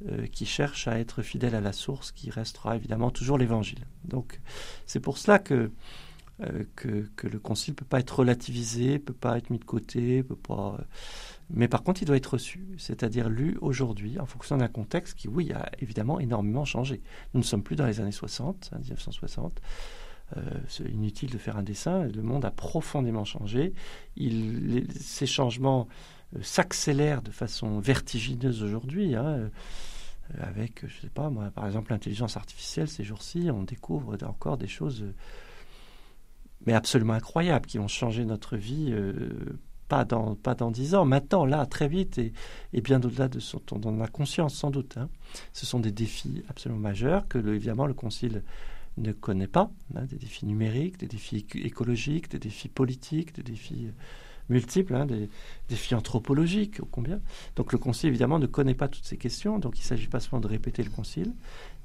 euh, 0.07 0.27
qui 0.27 0.45
cherche 0.45 0.87
à 0.87 0.99
être 0.99 1.21
fidèle 1.21 1.55
à 1.55 1.61
la 1.61 1.73
source, 1.73 2.11
qui 2.11 2.29
restera 2.29 2.75
évidemment 2.75 3.11
toujours 3.11 3.37
l'Évangile. 3.37 3.85
Donc, 4.03 4.41
c'est 4.85 4.99
pour 4.99 5.17
cela 5.17 5.39
que 5.39 5.71
euh, 6.41 6.63
que, 6.75 7.27
le 7.27 7.39
concile 7.39 7.73
peut 7.73 7.85
pas 7.85 7.99
être 7.99 8.19
relativisé, 8.19 8.99
peut 8.99 9.13
pas 9.13 9.37
être 9.37 9.49
mis 9.49 9.59
de 9.59 9.65
côté, 9.65 10.23
peut 10.23 10.35
pas. 10.35 10.77
Mais 11.49 11.67
par 11.67 11.83
contre, 11.83 12.01
il 12.01 12.05
doit 12.05 12.17
être 12.17 12.33
reçu, 12.33 12.67
c'est-à-dire 12.77 13.29
lu 13.29 13.57
aujourd'hui 13.61 14.19
en 14.19 14.25
fonction 14.25 14.57
d'un 14.57 14.67
contexte 14.67 15.17
qui, 15.17 15.27
oui, 15.27 15.51
a 15.53 15.69
évidemment 15.79 16.19
énormément 16.19 16.65
changé. 16.65 17.01
Nous 17.33 17.39
ne 17.39 17.45
sommes 17.45 17.63
plus 17.63 17.75
dans 17.75 17.85
les 17.85 18.01
années 18.01 18.11
60, 18.11 18.71
1960. 18.77 19.53
Hein, 19.55 19.61
euh, 20.35 20.41
c'est 20.67 20.83
inutile 20.83 21.29
de 21.29 21.37
faire 21.37 21.57
un 21.57 21.63
dessin. 21.63 22.03
Le 22.03 22.21
monde 22.21 22.45
a 22.45 22.51
profondément 22.51 23.23
changé. 23.23 23.73
Ces 24.99 25.25
changements 25.25 25.87
euh, 26.35 26.39
s'accélèrent 26.41 27.21
de 27.21 27.31
façon 27.31 27.79
vertigineuse 27.79 28.63
aujourd'hui. 28.63 29.15
Hein, 29.15 29.25
euh, 29.25 29.49
avec, 30.41 30.85
je 30.85 31.01
sais 31.01 31.09
pas 31.09 31.29
moi, 31.29 31.49
par 31.51 31.65
exemple, 31.65 31.91
l'intelligence 31.91 32.35
artificielle, 32.35 32.89
ces 32.89 33.05
jours-ci, 33.05 33.49
on 33.51 33.63
découvre 33.63 34.17
encore 34.23 34.57
des 34.57 34.67
choses 34.67 35.05
mais 36.67 36.73
absolument 36.73 37.13
incroyables 37.13 37.65
qui 37.65 37.79
vont 37.79 37.87
changer 37.87 38.25
notre 38.25 38.57
vie 38.57 38.93
pas 39.87 40.05
dans, 40.05 40.35
pas 40.35 40.55
dans 40.55 40.71
10 40.71 40.95
ans, 40.95 41.05
maintenant, 41.05 41.45
là, 41.45 41.65
très 41.65 41.87
vite, 41.87 42.17
et, 42.17 42.33
bien 42.81 43.01
au-delà 43.01 43.27
de 43.27 43.39
son, 43.39 43.61
on 43.71 43.81
en 43.83 44.01
a 44.01 44.07
conscience 44.07 44.55
sans 44.55 44.69
doute. 44.69 44.97
Hein. 44.97 45.09
Ce 45.53 45.65
sont 45.65 45.79
des 45.79 45.91
défis 45.91 46.43
absolument 46.49 46.79
majeurs 46.79 47.27
que, 47.27 47.37
le, 47.37 47.55
évidemment, 47.55 47.85
le 47.85 47.93
Concile 47.93 48.43
ne 48.97 49.11
connaît 49.11 49.47
pas, 49.47 49.71
hein, 49.95 50.05
des 50.05 50.17
défis 50.17 50.45
numériques, 50.45 50.97
des 50.97 51.07
défis 51.07 51.45
écologiques, 51.55 52.29
des 52.29 52.39
défis 52.39 52.69
politiques, 52.69 53.33
des 53.35 53.43
défis 53.43 53.87
euh, 53.87 53.91
multiples, 54.49 54.95
hein, 54.95 55.05
des 55.05 55.29
défis 55.69 55.95
anthropologiques, 55.95 56.79
ô 56.81 56.85
combien. 56.85 57.19
Donc 57.55 57.71
le 57.71 57.77
Concile, 57.77 58.09
évidemment, 58.09 58.39
ne 58.39 58.45
connaît 58.45 58.73
pas 58.73 58.87
toutes 58.87 59.05
ces 59.05 59.17
questions, 59.17 59.59
donc 59.59 59.77
il 59.77 59.81
ne 59.81 59.87
s'agit 59.87 60.07
pas 60.07 60.19
seulement 60.19 60.39
de 60.39 60.47
répéter 60.47 60.83
le 60.83 60.89
Concile, 60.89 61.33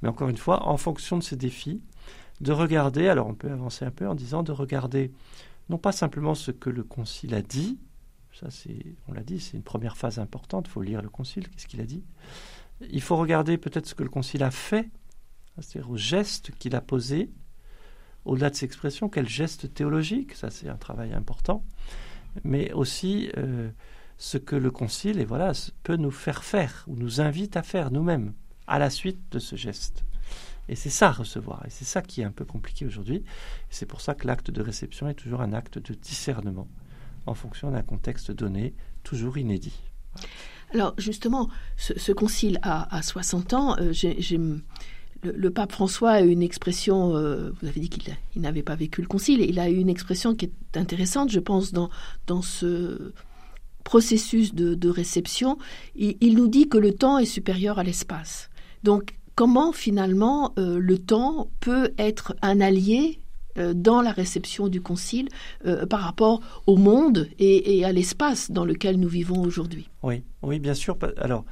mais 0.01 0.09
encore 0.09 0.29
une 0.29 0.37
fois, 0.37 0.67
en 0.67 0.77
fonction 0.77 1.17
de 1.17 1.23
ces 1.23 1.35
défis, 1.35 1.81
de 2.41 2.51
regarder, 2.51 3.07
alors 3.07 3.27
on 3.27 3.35
peut 3.35 3.51
avancer 3.51 3.85
un 3.85 3.91
peu 3.91 4.07
en 4.07 4.15
disant 4.15 4.43
de 4.43 4.51
regarder 4.51 5.11
non 5.69 5.77
pas 5.77 5.91
simplement 5.91 6.35
ce 6.35 6.51
que 6.51 6.69
le 6.69 6.83
Concile 6.83 7.35
a 7.35 7.41
dit, 7.41 7.77
ça, 8.33 8.49
c'est, 8.49 8.95
on 9.07 9.13
l'a 9.13 9.23
dit, 9.23 9.39
c'est 9.39 9.57
une 9.57 9.63
première 9.63 9.95
phase 9.95 10.19
importante. 10.19 10.65
Il 10.67 10.71
faut 10.71 10.81
lire 10.81 11.01
le 11.01 11.09
Concile. 11.09 11.47
Qu'est-ce 11.49 11.67
qu'il 11.67 11.81
a 11.81 11.85
dit 11.85 12.03
Il 12.81 13.01
faut 13.01 13.15
regarder 13.15 13.57
peut-être 13.57 13.85
ce 13.85 13.95
que 13.95 14.03
le 14.03 14.09
Concile 14.09 14.43
a 14.43 14.51
fait, 14.51 14.89
c'est-à-dire 15.59 15.91
au 15.91 15.97
geste 15.97 16.51
qu'il 16.57 16.75
a 16.75 16.81
posé. 16.81 17.29
Au-delà 18.25 18.49
de 18.49 18.55
ses 18.55 18.65
expressions, 18.65 19.09
quel 19.09 19.27
geste 19.27 19.73
théologique 19.73 20.33
Ça, 20.33 20.49
c'est 20.49 20.69
un 20.69 20.77
travail 20.77 21.13
important. 21.13 21.63
Mais 22.43 22.71
aussi 22.73 23.29
euh, 23.37 23.69
ce 24.17 24.37
que 24.37 24.55
le 24.55 24.71
Concile, 24.71 25.19
et 25.19 25.25
voilà, 25.25 25.51
peut 25.83 25.95
nous 25.95 26.11
faire 26.11 26.43
faire 26.43 26.85
ou 26.87 26.95
nous 26.95 27.21
invite 27.21 27.57
à 27.57 27.63
faire 27.63 27.91
nous-mêmes 27.91 28.33
à 28.67 28.79
la 28.79 28.89
suite 28.89 29.19
de 29.31 29.39
ce 29.39 29.55
geste. 29.55 30.03
Et 30.69 30.75
c'est 30.75 30.89
ça 30.89 31.11
recevoir. 31.11 31.63
Et 31.65 31.69
c'est 31.69 31.85
ça 31.85 32.01
qui 32.01 32.21
est 32.21 32.25
un 32.25 32.31
peu 32.31 32.45
compliqué 32.45 32.85
aujourd'hui. 32.85 33.23
C'est 33.69 33.85
pour 33.85 34.01
ça 34.01 34.15
que 34.15 34.27
l'acte 34.27 34.49
de 34.49 34.61
réception 34.61 35.07
est 35.09 35.13
toujours 35.13 35.41
un 35.41 35.53
acte 35.53 35.77
de 35.77 35.93
discernement 35.93 36.67
en 37.25 37.33
fonction 37.33 37.71
d'un 37.71 37.83
contexte 37.83 38.31
donné, 38.31 38.73
toujours 39.03 39.37
inédit. 39.37 39.81
Alors 40.73 40.93
justement, 40.97 41.49
ce, 41.77 42.11
concile 42.11 42.59
a, 42.63 43.01
60 43.01 43.53
ans. 43.53 43.75
Euh, 43.79 43.93
le, 45.23 45.49
pape 45.49 45.71
François 45.71 46.11
a 46.11 46.21
eu 46.21 46.29
une 46.29 46.41
expression, 46.41 47.15
euh, 47.15 47.51
vous 47.59 47.67
avez 47.67 47.79
dit 47.79 47.89
qu'il 47.89 48.41
n'avait 48.41 48.63
pas 48.63 48.75
vécu 48.75 49.01
le 49.01 49.07
concile, 49.07 49.41
il 49.41 49.59
a 49.59 49.69
eu 49.69 49.77
une 49.77 49.89
expression 49.89 50.35
qui 50.35 50.45
est 50.45 50.77
intéressante, 50.77 51.31
je 51.31 51.39
pense, 51.39 51.71
dans, 51.71 51.89
dans 52.27 52.41
ce 52.41 53.13
processus 53.83 54.53
de, 54.53 54.89
réception. 54.89 55.57
Il, 55.95 56.35
nous 56.35 56.47
dit 56.47 56.69
que 56.69 56.77
le 56.77 56.93
temps 56.93 57.17
est 57.17 57.25
supérieur 57.25 57.79
à 57.79 57.83
l'espace. 57.83 58.49
Donc 58.83 59.15
comment 59.35 59.71
finalement 59.71 60.53
euh, 60.57 60.79
le 60.79 60.97
temps 60.97 61.49
peut 61.59 61.91
être 61.97 62.35
un 62.41 62.61
allié 62.61 63.19
euh, 63.57 63.73
dans 63.73 64.01
la 64.01 64.11
réception 64.11 64.67
du 64.67 64.81
Concile 64.81 65.27
par 65.89 66.01
rapport 66.01 66.41
au 66.65 66.77
monde 66.77 67.27
et, 67.39 67.83
à 67.83 67.91
l'espace 67.91 68.51
dans 68.51 68.65
lequel 68.65 68.99
nous 68.99 69.09
vivons 69.09 69.41
aujourd'hui? 69.41 69.89
Oui, 70.01 70.23
oui, 70.41 70.59
bien 70.59 70.73
sûr. 70.73 70.97
Alors, 71.17 71.45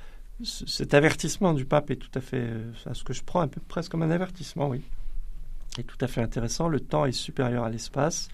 cet 0.44 0.94
avertissement 0.94 1.54
du 1.54 1.66
pape 1.66 1.92
est 1.92 1.96
tout 1.96 2.12
à 2.16 2.22
fait, 2.22 2.42
euh, 2.42 2.72
à 2.86 2.94
ce 2.94 3.04
que 3.04 3.14
je 3.14 3.24
prends 3.24 3.48
presque 3.68 3.92
comme 3.92 4.04
un 4.04 4.12
avertissement, 4.12 4.68
oui. 4.68 4.82
est 5.78 5.84
tout 5.84 5.98
à 6.02 6.08
fait 6.08 6.22
intéressant. 6.22 6.68
Le 6.68 6.80
temps 6.80 7.06
est 7.06 7.12
supérieur 7.12 7.64
à 7.64 7.70
l'espace. 7.70 8.30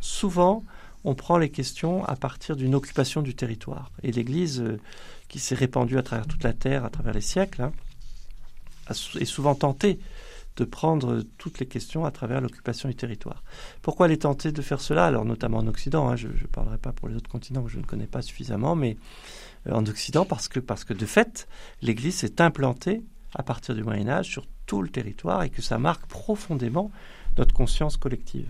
Souvent, 0.00 0.64
on 1.04 1.14
prend 1.14 1.38
les 1.38 1.50
questions 1.50 2.04
à 2.04 2.16
partir 2.16 2.56
d'une 2.56 2.74
occupation 2.74 3.22
du 3.22 3.34
territoire. 3.34 3.90
Et 4.02 4.12
l'Église, 4.12 4.64
qui 5.28 5.38
s'est 5.38 5.54
répandue 5.54 5.98
à 5.98 6.02
travers 6.02 6.26
toute 6.26 6.44
la 6.44 6.52
terre, 6.52 6.84
à 6.84 6.90
travers 6.90 7.14
les 7.14 7.20
siècles, 7.20 7.62
hein, 7.62 7.72
est 8.88 9.24
souvent 9.24 9.54
tentée 9.54 9.98
de 10.56 10.64
prendre 10.64 11.22
toutes 11.38 11.58
les 11.60 11.66
questions 11.66 12.04
à 12.04 12.10
travers 12.10 12.40
l'occupation 12.40 12.88
du 12.88 12.94
territoire. 12.94 13.42
Pourquoi 13.80 14.06
elle 14.06 14.12
est 14.12 14.22
tentée 14.22 14.52
de 14.52 14.62
faire 14.62 14.80
cela? 14.80 15.06
Alors 15.06 15.24
notamment 15.24 15.58
en 15.58 15.66
Occident, 15.66 16.08
hein, 16.08 16.16
je 16.16 16.28
ne 16.28 16.46
parlerai 16.52 16.78
pas 16.78 16.92
pour 16.92 17.08
les 17.08 17.16
autres 17.16 17.30
continents 17.30 17.62
que 17.62 17.70
je 17.70 17.78
ne 17.78 17.84
connais 17.84 18.06
pas 18.06 18.20
suffisamment, 18.20 18.76
mais 18.76 18.90
euh, 18.92 19.51
en 19.70 19.86
Occident 19.86 20.24
parce 20.24 20.48
que, 20.48 20.60
parce 20.60 20.84
que 20.84 20.94
de 20.94 21.06
fait, 21.06 21.48
l'Église 21.82 22.16
s'est 22.16 22.40
implantée 22.40 23.02
à 23.34 23.42
partir 23.42 23.74
du 23.74 23.82
Moyen 23.82 24.08
Âge 24.08 24.28
sur 24.28 24.46
tout 24.66 24.82
le 24.82 24.88
territoire 24.88 25.42
et 25.42 25.50
que 25.50 25.62
ça 25.62 25.78
marque 25.78 26.06
profondément 26.06 26.90
notre 27.38 27.54
conscience 27.54 27.96
collective. 27.96 28.48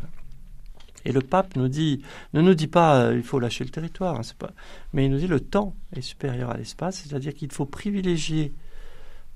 Et 1.04 1.12
le 1.12 1.20
pape 1.20 1.56
nous 1.56 1.68
dit, 1.68 2.02
ne 2.32 2.40
nous 2.40 2.54
dit 2.54 2.68
pas 2.68 3.00
euh, 3.00 3.16
il 3.16 3.22
faut 3.22 3.40
lâcher 3.40 3.64
le 3.64 3.70
territoire, 3.70 4.16
hein, 4.16 4.22
pas, 4.38 4.52
mais 4.92 5.06
il 5.06 5.10
nous 5.10 5.18
dit 5.18 5.26
le 5.26 5.40
temps 5.40 5.74
est 5.94 6.00
supérieur 6.00 6.50
à 6.50 6.56
l'espace, 6.56 7.02
c'est-à-dire 7.02 7.34
qu'il 7.34 7.50
faut 7.50 7.66
privilégier, 7.66 8.52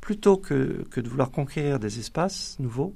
plutôt 0.01 0.37
que, 0.37 0.87
que 0.91 1.01
de 1.01 1.09
vouloir 1.09 1.31
conquérir 1.31 1.81
des 1.81 1.99
espaces 1.99 2.57
nouveaux, 2.61 2.95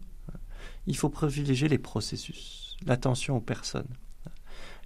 il 0.87 0.97
faut 0.97 1.09
privilégier 1.09 1.69
les 1.69 1.79
processus, 1.79 2.77
l'attention 2.87 3.37
aux 3.37 3.40
personnes. 3.40 3.88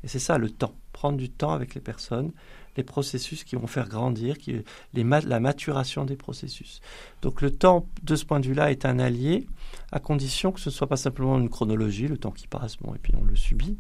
Et 0.02 0.09
c'est 0.09 0.18
ça 0.18 0.38
le 0.38 0.50
temps, 0.50 0.74
prendre 0.92 1.18
du 1.18 1.30
temps 1.30 1.52
avec 1.52 1.74
les 1.74 1.80
personnes, 1.80 2.33
les 2.76 2.82
processus 2.84 3.44
qui 3.44 3.56
vont 3.56 3.66
faire 3.66 3.88
grandir, 3.88 4.38
qui, 4.38 4.62
les, 4.92 5.04
la 5.04 5.40
maturation 5.40 6.04
des 6.04 6.16
processus. 6.16 6.80
Donc 7.22 7.40
le 7.40 7.50
temps, 7.50 7.87
de 8.02 8.16
ce 8.16 8.24
point 8.24 8.40
de 8.40 8.46
vue-là, 8.46 8.70
est 8.70 8.84
un 8.84 8.98
allié, 8.98 9.46
à 9.92 10.00
condition 10.00 10.52
que 10.52 10.60
ce 10.60 10.70
ne 10.70 10.74
soit 10.74 10.88
pas 10.88 10.96
simplement 10.96 11.38
une 11.38 11.48
chronologie, 11.48 12.08
le 12.08 12.18
temps 12.18 12.30
qui 12.30 12.46
passe, 12.46 12.76
bon, 12.78 12.94
et 12.94 12.98
puis 12.98 13.12
on 13.20 13.24
le 13.24 13.37
subit, 13.37 13.78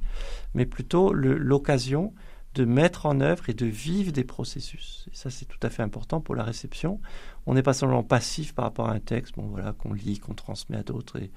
mais 0.54 0.66
plutôt 0.66 1.12
l'occasion 1.12 2.12
de 2.54 2.64
mettre 2.64 3.06
en 3.06 3.20
œuvre 3.20 3.48
et 3.50 3.54
de 3.54 3.66
vivre 3.66 4.12
des 4.12 4.22
processus. 4.24 5.06
Et 5.12 5.16
ça, 5.16 5.28
c'est 5.28 5.44
tout 5.44 5.58
à 5.62 5.70
fait 5.70 5.82
important 5.82 6.20
pour 6.20 6.36
la 6.36 6.44
réception. 6.44 7.00
On 7.46 7.54
n'est 7.54 7.64
pas 7.64 7.72
seulement 7.72 8.04
passif 8.04 8.54
par 8.54 8.66
rapport 8.66 8.88
à 8.88 8.92
un 8.92 9.00
texte, 9.00 9.34
bon 9.34 9.46
voilà, 9.48 9.72
qu'on 9.72 9.92
lit, 9.92 10.20
qu'on 10.20 10.34
transmet 10.34 10.76
à 10.76 10.84
d'autres, 10.84 11.18
et 11.18 11.30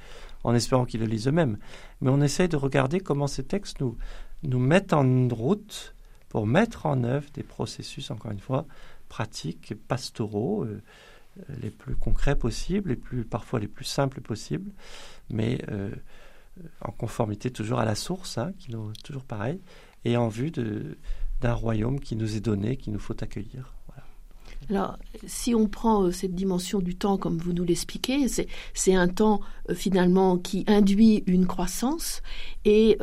en 0.44 0.54
espérant 0.54 0.86
qu'ils 0.86 1.00
le 1.00 1.08
lisent 1.08 1.28
eux-mêmes. 1.28 1.58
Mais 2.02 2.12
on 2.12 2.22
essaye 2.22 2.48
de 2.48 2.56
regarder 2.56 3.00
comment 3.00 3.28
ces 3.28 3.44
textes 3.44 3.82
nous, 3.82 3.98
nous 4.44 4.60
mettent 4.60 4.94
en 4.94 5.28
route 5.30 5.96
pour 6.30 6.48
mettre 6.48 6.86
en 6.86 7.04
œuvre 7.04 7.28
des 7.34 7.44
processus, 7.44 8.12
encore 8.12 8.32
une 8.32 8.40
fois, 8.40 8.66
pratiques, 9.08 9.74
pastoraux, 9.88 10.64
euh, 10.64 10.82
euh, 11.40 11.54
les 11.62 11.70
plus 11.70 11.96
concrets 11.96 12.38
possibles, 12.38 12.90
les 12.90 12.96
plus, 12.96 13.24
parfois 13.24 13.60
les 13.60 13.68
plus 13.68 13.86
simples 13.86 14.22
possibles, 14.22 14.72
mais 15.30 15.62
euh, 15.70 15.92
en 16.82 16.92
conformité 16.92 17.52
toujours 17.52 17.80
à 17.80 17.86
la 17.86 17.96
source, 17.96 18.38
hein, 18.38 18.52
toujours 19.04 19.24
pareil, 19.24 19.60
et 20.06 20.18
en 20.18 20.28
vue 20.28 20.52
d'un 20.52 21.54
royaume 21.54 22.00
qui 22.00 22.16
nous 22.16 22.36
est 22.36 22.40
donné, 22.40 22.78
qu'il 22.78 22.94
nous 22.94 23.00
faut 23.00 23.16
accueillir. 23.22 23.74
Alors, 24.72 24.98
si 25.26 25.54
on 25.56 25.68
prend 25.68 26.12
cette 26.12 26.34
dimension 26.34 26.80
du 26.80 26.96
temps 26.96 27.18
comme 27.18 27.38
vous 27.38 27.54
nous 27.54 27.64
l'expliquez, 27.64 28.28
c'est 28.74 28.96
un 28.96 29.08
temps 29.08 29.40
finalement 29.74 30.38
qui 30.38 30.66
induit 30.68 31.24
une 31.28 31.46
croissance. 31.46 32.22
Et 32.66 32.98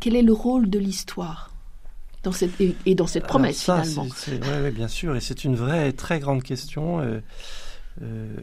quel 0.00 0.16
est 0.16 0.22
le 0.22 0.32
rôle 0.32 0.70
de 0.70 0.78
l'histoire? 0.78 1.53
Dans 2.24 2.32
cette, 2.32 2.60
et, 2.60 2.94
dans 2.94 3.06
cette 3.06 3.26
promesse 3.26 3.62
finalement. 3.62 4.06
Oui, 4.28 4.70
bien 4.70 4.88
sûr, 4.88 5.14
et 5.14 5.20
c'est 5.20 5.44
une 5.44 5.54
vraie 5.54 5.92
très 5.92 6.18
grande 6.18 6.42
question. 6.42 7.00
Euh, 7.00 7.20
euh, 8.02 8.36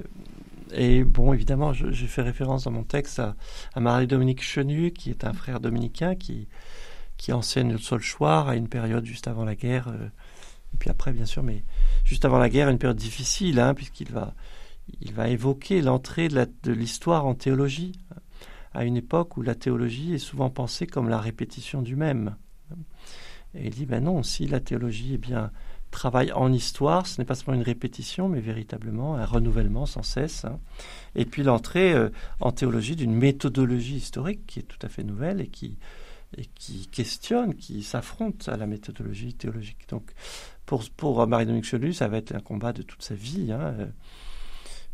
et 0.74 1.04
bon, 1.04 1.34
évidemment, 1.34 1.74
j'ai 1.74 2.08
fait 2.08 2.22
référence 2.22 2.64
dans 2.64 2.72
mon 2.72 2.84
texte 2.84 3.20
à, 3.20 3.36
Marie-Dominique 3.76 4.42
Chenu, 4.42 4.92
qui 4.92 5.10
est 5.10 5.26
un 5.26 5.34
frère 5.34 5.60
dominicain 5.60 6.16
qui, 6.16 6.48
qui 7.18 7.34
enseigne 7.34 7.72
le 7.72 7.78
Solchoir 7.78 8.48
à 8.48 8.56
une 8.56 8.70
période 8.70 9.06
juste 9.06 9.28
avant 9.28 9.44
la 9.44 9.56
guerre. 9.56 9.90
Euh, 9.90 10.08
et 10.74 10.78
puis 10.78 10.90
après, 10.90 11.12
bien 11.12 11.26
sûr, 11.26 11.44
mais 11.44 11.64
juste 12.06 12.24
avant 12.24 12.38
la 12.38 12.50
guerre, 12.50 12.70
une 12.70 12.78
période 12.78 12.98
difficile, 12.98 13.60
hein, 13.60 13.74
puisqu'il 13.74 14.12
va, 14.12 14.34
il 15.02 15.12
va 15.12 15.28
évoquer 15.28 15.82
l'entrée 15.82 16.30
de 16.30 16.72
l'histoire 16.72 17.26
en 17.26 17.34
théologie, 17.34 17.94
à 18.74 18.86
une 18.86 18.96
époque 18.96 19.36
où 19.36 19.42
la 19.42 19.56
théologie 19.56 20.14
est 20.14 20.20
souvent 20.20 20.50
pensée 20.50 20.88
comme 20.88 21.10
la 21.10 21.20
répétition 21.20 21.82
du 21.82 21.98
même. 21.98 22.36
Et 23.56 23.68
il 23.68 23.72
dit, 23.72 23.86
ben 23.86 24.04
non, 24.04 24.24
si 24.24 24.48
la 24.48 24.60
théologie 24.60 25.12
eh 25.16 25.18
bien, 25.18 25.52
travaille 25.92 26.32
en 26.32 26.52
histoire, 26.52 27.06
ce 27.06 27.20
n'est 27.20 27.26
pas 27.26 27.36
seulement 27.36 27.60
une 27.60 27.66
répétition, 27.66 28.30
mais 28.30 28.40
véritablement 28.40 29.16
un 29.16 29.26
renouvellement 29.26 29.86
sans 29.86 30.04
cesse. 30.04 30.46
Hein. 30.46 30.60
Et 31.16 31.26
puis 31.26 31.44
l'entrée 31.44 31.94
euh, 31.94 32.10
en 32.40 32.52
théologie 32.52 32.96
d'une 32.96 33.14
méthodologie 33.14 33.98
historique 33.98 34.46
qui 34.48 34.60
est 34.60 34.64
tout 34.64 34.80
à 34.82 34.90
fait 34.90 35.04
nouvelle 35.04 35.42
et 35.42 35.48
qui, 35.48 35.78
et 36.38 36.46
qui 36.46 36.88
questionne, 36.88 37.56
qui 37.56 37.84
s'affronte 37.84 38.48
à 38.48 38.58
la 38.58 38.68
méthodologie 38.68 39.34
théologique. 39.34 39.90
Donc 39.90 40.14
pour, 40.98 41.28
Marie-Dominique 41.28 41.66
Chelu, 41.66 41.94
ça 41.94 42.08
va 42.08 42.18
être 42.18 42.34
un 42.34 42.40
combat 42.40 42.72
de 42.72 42.82
toute 42.82 43.04
sa 43.04 43.16
vie. 43.16 43.52
Hein, 43.52 43.76
euh, 43.80 43.88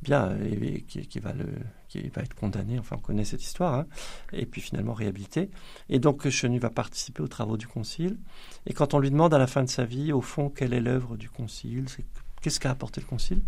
bien, 0.02 0.36
et, 0.42 0.82
qui, 0.82 1.20
va 1.20 1.34
le, 1.34 1.46
qui 1.88 2.08
va 2.10 2.22
être 2.22 2.34
condamné, 2.34 2.80
enfin 2.80 2.98
on 2.98 3.02
connaît 3.02 3.26
cette 3.26 3.44
histoire, 3.44 3.74
hein, 3.74 3.86
et 4.34 4.46
puis 4.46 4.62
finalement 4.62 4.94
réhabilité. 4.94 5.50
Et 5.90 6.00
donc 6.00 6.28
Chenu 6.30 6.60
va 6.60 6.70
participer 6.70 7.22
aux 7.22 7.28
travaux 7.28 7.58
du 7.58 7.68
Concile. 7.68 8.18
Et 8.66 8.74
quand 8.74 8.94
on 8.94 9.00
lui 9.00 9.10
demande 9.10 9.34
à 9.34 9.38
la 9.38 9.48
fin 9.48 9.64
de 9.64 9.70
sa 9.70 9.86
vie, 9.86 10.12
au 10.12 10.22
fond, 10.22 10.50
quelle 10.50 10.74
est 10.74 10.82
l'œuvre 10.82 11.18
du 11.18 11.30
Concile, 11.30 11.86
qu'est-ce 12.42 12.60
qu'a 12.60 12.72
apporté 12.72 13.02
le 13.02 13.08
Concile, 13.08 13.42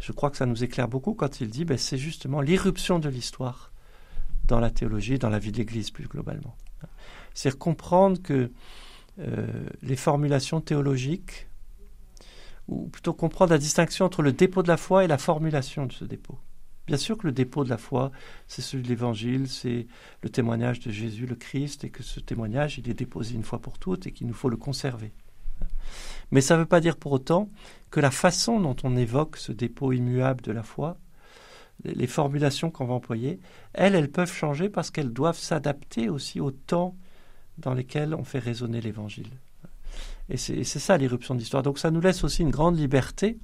je 0.00 0.12
crois 0.12 0.30
que 0.30 0.36
ça 0.36 0.46
nous 0.46 0.64
éclaire 0.64 0.88
beaucoup 0.88 1.14
quand 1.14 1.40
il 1.40 1.50
dit, 1.50 1.64
ben, 1.64 1.78
c'est 1.78 1.98
justement 1.98 2.40
l'irruption 2.40 2.98
de 2.98 3.08
l'histoire 3.08 3.72
dans 4.44 4.60
la 4.60 4.70
théologie, 4.70 5.18
dans 5.18 5.30
la 5.30 5.38
vie 5.38 5.52
de 5.52 5.58
l'Église 5.58 5.90
plus 5.90 6.08
globalement. 6.08 6.56
C'est 7.34 7.56
comprendre 7.56 8.20
que 8.20 8.50
euh, 9.18 9.46
les 9.82 9.96
formulations 9.96 10.60
théologiques 10.60 11.48
ou 12.68 12.88
plutôt 12.88 13.12
comprendre 13.12 13.52
la 13.52 13.58
distinction 13.58 14.06
entre 14.06 14.22
le 14.22 14.32
dépôt 14.32 14.62
de 14.62 14.68
la 14.68 14.76
foi 14.76 15.04
et 15.04 15.06
la 15.06 15.18
formulation 15.18 15.86
de 15.86 15.92
ce 15.92 16.04
dépôt. 16.04 16.38
Bien 16.86 16.96
sûr 16.96 17.16
que 17.16 17.26
le 17.26 17.32
dépôt 17.32 17.64
de 17.64 17.70
la 17.70 17.78
foi, 17.78 18.10
c'est 18.48 18.62
celui 18.62 18.82
de 18.82 18.88
l'Évangile, 18.88 19.48
c'est 19.48 19.86
le 20.22 20.28
témoignage 20.28 20.80
de 20.80 20.90
Jésus 20.90 21.26
le 21.26 21.36
Christ, 21.36 21.84
et 21.84 21.90
que 21.90 22.02
ce 22.02 22.18
témoignage, 22.18 22.78
il 22.78 22.88
est 22.90 22.94
déposé 22.94 23.34
une 23.34 23.44
fois 23.44 23.60
pour 23.60 23.78
toutes 23.78 24.06
et 24.06 24.12
qu'il 24.12 24.26
nous 24.26 24.34
faut 24.34 24.48
le 24.48 24.56
conserver. 24.56 25.12
Mais 26.32 26.40
ça 26.40 26.54
ne 26.54 26.60
veut 26.60 26.66
pas 26.66 26.80
dire 26.80 26.96
pour 26.96 27.12
autant 27.12 27.50
que 27.90 28.00
la 28.00 28.10
façon 28.10 28.58
dont 28.58 28.76
on 28.82 28.96
évoque 28.96 29.36
ce 29.36 29.52
dépôt 29.52 29.92
immuable 29.92 30.40
de 30.42 30.50
la 30.50 30.62
foi, 30.62 30.96
les 31.84 32.06
formulations 32.06 32.70
qu'on 32.70 32.86
va 32.86 32.94
employer, 32.94 33.38
elles, 33.74 33.94
elles 33.94 34.10
peuvent 34.10 34.32
changer 34.32 34.68
parce 34.68 34.90
qu'elles 34.90 35.12
doivent 35.12 35.38
s'adapter 35.38 36.08
aussi 36.08 36.40
au 36.40 36.50
temps 36.50 36.96
dans 37.58 37.74
lequel 37.74 38.14
on 38.14 38.24
fait 38.24 38.38
résonner 38.38 38.80
l'Évangile. 38.80 39.30
Et 40.28 40.36
c'est 40.36 40.64
ça 40.64 40.96
l'irruption 40.96 41.34
de. 41.34 41.62
Donc 41.62 41.78
ça 41.78 41.90
nous 41.90 42.00
laisse 42.00 42.24
aussi 42.24 42.42
une 42.42 42.50
grande 42.50 42.78
liberté 42.78 43.38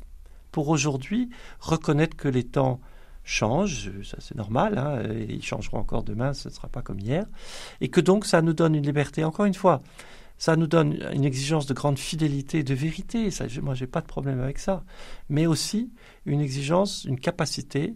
pour 0.53 0.69
aujourd'hui 0.69 1.29
reconnaître 1.61 2.17
que 2.17 2.29
les 2.29 2.45
temps 2.45 2.81
changent, 3.29 3.91
ça 4.03 4.17
c'est 4.21 4.37
normal, 4.37 4.79
hein, 4.79 5.03
et 5.11 5.35
ils 5.35 5.45
changeront 5.45 5.79
encore 5.79 6.03
demain, 6.03 6.33
ce 6.33 6.49
ne 6.49 6.55
sera 6.55 6.69
pas 6.69 6.81
comme 6.81 6.99
hier, 6.99 7.27
et 7.81 7.89
que 7.89 8.01
donc 8.01 8.25
ça 8.25 8.41
nous 8.41 8.55
donne 8.55 8.75
une 8.75 8.85
liberté, 8.85 9.23
encore 9.23 9.45
une 9.45 9.55
fois, 9.55 9.83
ça 10.39 10.57
nous 10.57 10.67
donne 10.67 10.99
une 11.13 11.25
exigence 11.25 11.67
de 11.67 11.75
grande 11.75 11.99
fidélité, 11.99 12.63
de 12.63 12.75
vérité, 12.75 13.31
ça, 13.31 13.45
moi 13.61 13.75
j'ai 13.75 13.87
pas 13.87 14.01
de 14.01 14.07
problème 14.07 14.41
avec 14.41 14.59
ça, 14.59 14.83
mais 15.29 15.47
aussi 15.47 15.93
une 16.25 16.41
exigence, 16.41 17.05
une 17.05 17.21
capacité, 17.21 17.95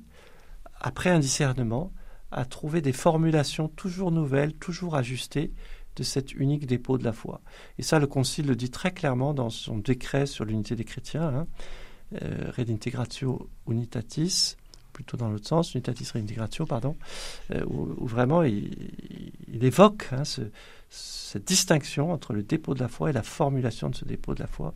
après 0.81 1.09
un 1.09 1.19
discernement, 1.19 1.93
à 2.31 2.45
trouver 2.45 2.83
des 2.83 2.93
formulations 2.93 3.69
toujours 3.69 4.11
nouvelles, 4.11 4.53
toujours 4.55 4.97
ajustées, 4.97 5.53
de 5.97 6.03
cet 6.03 6.33
unique 6.33 6.67
dépôt 6.67 6.97
de 6.97 7.05
la 7.05 7.13
foi. 7.13 7.43
Et 7.79 7.83
ça, 7.83 7.99
le 7.99 8.07
Concile 8.07 8.47
le 8.47 8.57
dit 8.57 8.71
très 8.71 8.93
clairement 8.93 9.35
dans 9.35 9.51
son 9.51 9.77
décret 9.77 10.25
sur 10.25 10.47
l'unité 10.47 10.75
des 10.75 10.85
chrétiens, 10.85 11.29
hein, 11.29 11.47
euh, 12.23 12.51
Redintegratio 12.57 13.51
Unitatis, 13.69 14.57
plutôt 14.93 15.17
dans 15.17 15.31
l'autre 15.31 15.47
sens, 15.47 15.75
Unitatis 15.75 16.11
Redintegratio, 16.13 16.67
pardon, 16.67 16.97
euh, 17.51 17.65
où, 17.67 18.07
vraiment 18.07 18.43
il, 18.43 18.71
évoque 19.61 20.09
hein, 20.13 20.23
cette 20.89 21.47
distinction 21.47 22.13
entre 22.13 22.33
le 22.33 22.43
dépôt 22.43 22.75
de 22.75 22.81
la 22.81 22.89
foi 22.89 23.11
et 23.11 23.13
la 23.13 23.23
formulation 23.23 23.91
de 23.91 23.97
ce 23.97 24.05
dépôt 24.05 24.35
de 24.35 24.41
la 24.41 24.47
foi. 24.47 24.75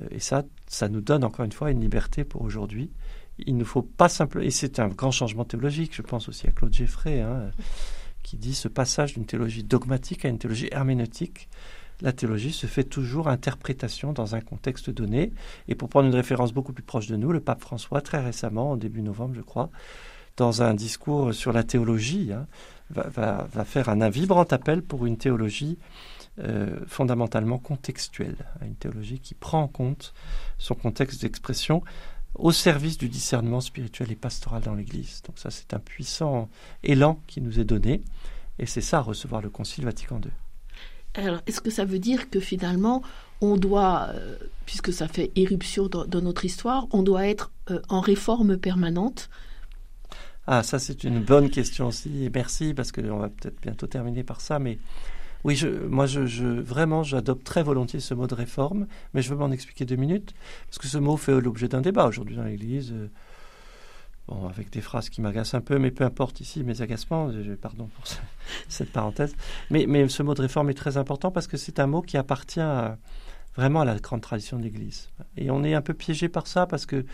Euh, 0.00 0.06
et 0.10 0.20
ça, 0.20 0.44
ça 0.66 0.88
nous 0.88 1.00
donne 1.00 1.24
encore 1.24 1.44
une 1.44 1.52
fois 1.52 1.70
une 1.70 1.80
liberté 1.80 2.24
pour 2.24 2.42
aujourd'hui. 2.42 2.90
Il 3.38 3.56
ne 3.56 3.64
faut 3.64 3.82
pas 3.82 4.08
simplement, 4.08 4.44
et 4.44 4.50
c'est 4.50 4.80
un 4.80 4.88
grand 4.88 5.12
changement 5.12 5.44
théologique, 5.44 5.94
je 5.94 6.02
pense 6.02 6.28
aussi 6.28 6.46
à 6.48 6.50
Claude 6.50 6.74
Geffray, 6.74 7.20
hein, 7.20 7.50
qui 8.22 8.36
dit 8.36 8.54
ce 8.54 8.68
passage 8.68 9.14
d'une 9.14 9.26
théologie 9.26 9.62
dogmatique 9.62 10.24
à 10.24 10.28
une 10.28 10.38
théologie 10.38 10.68
herméneutique. 10.72 11.48
La 12.00 12.12
théologie 12.12 12.52
se 12.52 12.66
fait 12.66 12.84
toujours 12.84 13.28
interprétation 13.28 14.12
dans 14.12 14.36
un 14.36 14.40
contexte 14.40 14.88
donné. 14.90 15.32
Et 15.66 15.74
pour 15.74 15.88
prendre 15.88 16.06
une 16.06 16.14
référence 16.14 16.52
beaucoup 16.52 16.72
plus 16.72 16.84
proche 16.84 17.08
de 17.08 17.16
nous, 17.16 17.32
le 17.32 17.40
pape 17.40 17.60
François, 17.60 18.00
très 18.00 18.20
récemment, 18.20 18.72
au 18.72 18.76
début 18.76 19.02
novembre, 19.02 19.34
je 19.34 19.40
crois, 19.40 19.70
dans 20.36 20.62
un 20.62 20.74
discours 20.74 21.34
sur 21.34 21.52
la 21.52 21.64
théologie, 21.64 22.32
hein, 22.32 22.46
va, 22.90 23.48
faire 23.64 23.88
un 23.88 24.08
vibrant 24.08 24.44
appel 24.44 24.82
pour 24.82 25.06
une 25.06 25.18
théologie 25.18 25.78
euh, 26.38 26.78
fondamentalement 26.86 27.58
contextuelle, 27.58 28.36
une 28.62 28.76
théologie 28.76 29.18
qui 29.18 29.34
prend 29.34 29.62
en 29.62 29.68
compte 29.68 30.14
son 30.56 30.76
contexte 30.76 31.22
d'expression 31.22 31.82
au 32.36 32.52
service 32.52 32.96
du 32.96 33.08
discernement 33.08 33.60
spirituel 33.60 34.12
et 34.12 34.16
pastoral 34.16 34.62
dans 34.62 34.74
l'Église. 34.74 35.22
Donc 35.26 35.38
ça, 35.40 35.50
c'est 35.50 35.74
un 35.74 35.80
puissant 35.80 36.48
élan 36.84 37.20
qui 37.26 37.40
nous 37.40 37.58
est 37.58 37.64
donné, 37.64 38.02
et 38.60 38.66
c'est 38.66 38.80
ça, 38.80 39.00
recevoir 39.00 39.42
le 39.42 39.50
Concile 39.50 39.84
Vatican 39.84 40.20
II. 40.24 40.30
Alors, 41.14 41.40
est-ce 41.46 41.60
que 41.60 41.70
ça 41.70 41.84
veut 41.84 41.98
dire 41.98 42.30
que 42.30 42.40
finalement, 42.40 43.02
on 43.40 43.56
doit, 43.56 44.08
euh, 44.14 44.36
puisque 44.66 44.92
ça 44.92 45.08
fait 45.08 45.30
éruption 45.36 45.88
dans, 45.88 46.20
notre 46.20 46.44
histoire, 46.44 46.86
on 46.92 47.02
doit 47.02 47.26
être 47.26 47.50
euh, 47.70 47.80
en 47.88 48.00
réforme 48.00 48.56
permanente? 48.56 49.28
Ah, 50.46 50.62
ça 50.62 50.78
c'est 50.78 51.04
une 51.04 51.20
bonne 51.20 51.50
question 51.50 51.88
aussi, 51.88 52.30
merci, 52.32 52.72
parce 52.72 52.90
qu'on 52.90 53.18
va 53.18 53.28
peut-être 53.28 53.60
bientôt 53.60 53.86
terminer 53.86 54.24
par 54.24 54.40
ça, 54.40 54.58
mais 54.58 54.78
oui, 55.44 55.60
moi, 55.88 56.06
je, 56.06 56.26
je, 56.26 56.46
vraiment, 56.46 57.02
j'adopte 57.02 57.44
très 57.44 57.62
volontiers 57.62 58.00
ce 58.00 58.14
mot 58.14 58.26
de 58.26 58.34
réforme, 58.34 58.86
mais 59.14 59.22
je 59.22 59.30
veux 59.30 59.36
m'en 59.36 59.50
expliquer 59.50 59.84
deux 59.84 59.96
minutes, 59.96 60.34
parce 60.66 60.78
que 60.78 60.88
ce 60.88 60.98
mot 60.98 61.16
fait 61.16 61.40
l'objet 61.40 61.68
d'un 61.68 61.80
débat 61.80 62.06
aujourd'hui 62.06 62.36
dans 62.36 62.44
l'Église. 62.44 62.94
Bon, 64.28 64.48
avec 64.48 64.70
des 64.70 64.80
phrases 64.80 65.08
qui 65.08 65.20
m'agacent 65.20 65.54
un 65.54 65.60
peu, 65.60 65.78
mais 65.78 65.90
peu 65.90 66.04
importe 66.04 66.40
ici 66.40 66.62
mes 66.62 66.82
agacements, 66.82 67.30
pardon 67.60 67.88
pour 67.94 68.04
cette 68.68 68.92
parenthèse. 68.92 69.34
Mais, 69.70 69.86
mais 69.88 70.08
ce 70.08 70.22
mot 70.22 70.34
de 70.34 70.42
réforme 70.42 70.70
est 70.70 70.74
très 70.74 70.96
important 70.96 71.30
parce 71.30 71.46
que 71.46 71.56
c'est 71.56 71.80
un 71.80 71.86
mot 71.86 72.02
qui 72.02 72.16
appartient 72.16 72.60
vraiment 73.58 73.80
à 73.80 73.84
la 73.84 73.96
grande 73.96 74.20
tradition 74.20 74.56
de 74.56 74.62
l'Église. 74.62 75.10
Et 75.36 75.50
on 75.50 75.64
est 75.64 75.74
un 75.74 75.82
peu 75.82 75.92
piégé 75.92 76.28
par 76.28 76.46
ça 76.46 76.66
parce 76.66 76.86
que 76.86 77.04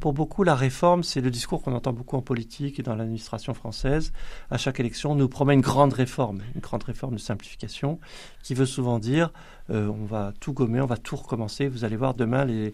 pour 0.00 0.12
beaucoup, 0.12 0.42
la 0.42 0.56
réforme, 0.56 1.04
c'est 1.04 1.20
le 1.20 1.30
discours 1.30 1.62
qu'on 1.62 1.72
entend 1.72 1.92
beaucoup 1.92 2.16
en 2.16 2.20
politique 2.20 2.80
et 2.80 2.82
dans 2.82 2.96
l'administration 2.96 3.54
française. 3.54 4.12
À 4.50 4.58
chaque 4.58 4.80
élection, 4.80 5.12
on 5.12 5.14
nous 5.14 5.28
promet 5.28 5.54
une 5.54 5.60
grande 5.60 5.92
réforme, 5.92 6.42
une 6.56 6.60
grande 6.60 6.82
réforme 6.82 7.14
de 7.14 7.20
simplification 7.20 8.00
qui 8.42 8.54
veut 8.54 8.66
souvent 8.66 8.98
dire 8.98 9.30
euh, 9.70 9.86
on 9.86 10.04
va 10.04 10.32
tout 10.40 10.52
gommer, 10.52 10.80
on 10.80 10.86
va 10.86 10.96
tout 10.96 11.14
recommencer, 11.14 11.68
vous 11.68 11.84
allez 11.84 11.96
voir 11.96 12.14
demain, 12.14 12.44
euh, 12.48 12.72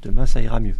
demain 0.00 0.24
ça 0.24 0.40
ira 0.40 0.58
mieux. 0.58 0.76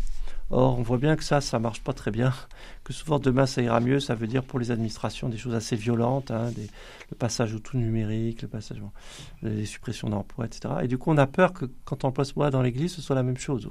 Or, 0.53 0.79
on 0.79 0.83
voit 0.83 0.99
bien 0.99 1.17
que 1.17 1.25
ça, 1.25 1.41
ça 1.41 1.59
marche 1.59 1.83
pas 1.83 1.95
très 1.95 2.11
bien. 2.11 2.33
Que 2.85 2.93
souvent 2.93 3.21
demain 3.21 3.47
ça 3.47 3.63
ira 3.63 3.79
mieux, 3.79 4.01
ça 4.01 4.17
veut 4.17 4.27
dire 4.27 4.43
pour 4.43 4.59
les 4.59 4.73
administrations 4.73 5.29
des 5.29 5.39
choses 5.39 5.55
assez 5.55 5.77
violentes, 5.77 6.33
hein, 6.33 6.51
le 7.11 7.17
passage 7.17 7.55
au 7.55 7.61
tout 7.61 7.77
numérique, 7.77 8.43
le 8.43 8.49
passage, 8.49 8.83
les 9.41 9.67
suppressions 9.67 10.09
d'emplois, 10.09 10.47
etc. 10.47 10.75
Et 10.83 10.89
du 10.89 10.99
coup, 10.99 11.13
on 11.13 11.17
a 11.17 11.29
peur 11.29 11.53
que 11.53 11.67
quand 11.85 12.03
on 12.03 12.09
emploie 12.09 12.25
ce 12.25 12.33
mot 12.37 12.51
dans 12.51 12.61
l'Église, 12.61 12.93
ce 12.93 13.01
soit 13.01 13.15
la 13.15 13.23
même 13.23 13.39
chose. 13.39 13.69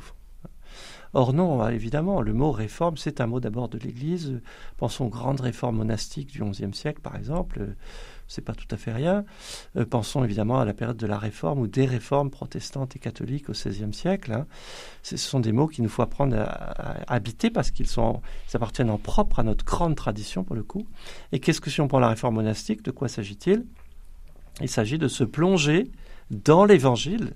Or 1.14 1.34
non, 1.34 1.68
évidemment, 1.68 2.22
le 2.22 2.32
mot 2.32 2.52
réforme, 2.52 2.96
c'est 2.96 3.20
un 3.20 3.28
mot 3.28 3.42
d'abord 3.42 3.68
de 3.68 3.78
l'Église. 3.78 4.40
Pensons 4.78 5.08
aux 5.08 5.10
grandes 5.10 5.42
réformes 5.42 5.76
monastiques 5.76 6.32
du 6.32 6.42
XIe 6.42 6.74
siècle, 6.74 7.02
par 7.02 7.18
exemple 7.18 7.76
c'est 8.32 8.42
pas 8.42 8.54
tout 8.54 8.68
à 8.72 8.78
fait 8.78 8.94
rien. 8.94 9.26
Euh, 9.76 9.86
pensons 9.86 10.24
évidemment 10.24 10.60
à 10.60 10.66
la 10.66 10.74
période 10.74 10.96
de 10.96 11.06
la 11.06 11.18
Réforme 11.18 11.60
ou 11.60 11.68
des 11.68 11.86
réformes 11.86 12.30
protestantes 12.30 12.96
et 12.96 13.00
catholiques 13.00 13.50
au 13.50 13.52
XVIe 13.52 13.94
siècle. 13.94 14.32
Hein. 14.32 14.48
Ce 15.04 15.18
sont 15.18 15.42
des 15.42 15.52
mots 15.52 15.68
qu'il 15.68 15.84
nous 15.84 15.90
faut 15.90 16.02
apprendre 16.02 16.38
à, 16.38 17.14
habiter 17.14 17.50
parce 17.50 17.72
qu'ils 17.72 17.88
sont, 17.88 18.22
appartiennent 18.54 18.90
en 18.90 18.98
propre 18.98 19.40
à 19.40 19.44
notre 19.44 19.66
grande 19.66 19.96
tradition 19.96 20.46
pour 20.46 20.56
le 20.56 20.64
coup. 20.64 20.88
Et 21.34 21.40
qu'est-ce 21.40 21.60
que 21.60 21.70
si 21.70 21.82
on 21.82 21.90
prend 21.90 22.00
la 22.00 22.08
Réforme 22.08 22.36
monastique, 22.36 22.84
de 22.84 22.92
quoi 22.92 23.10
s'agit-il? 23.10 23.66
Il 24.62 24.70
s'agit 24.70 24.98
de 24.98 25.10
se 25.10 25.26
plonger 25.26 25.92
dans 26.30 26.64
l'Évangile 26.64 27.34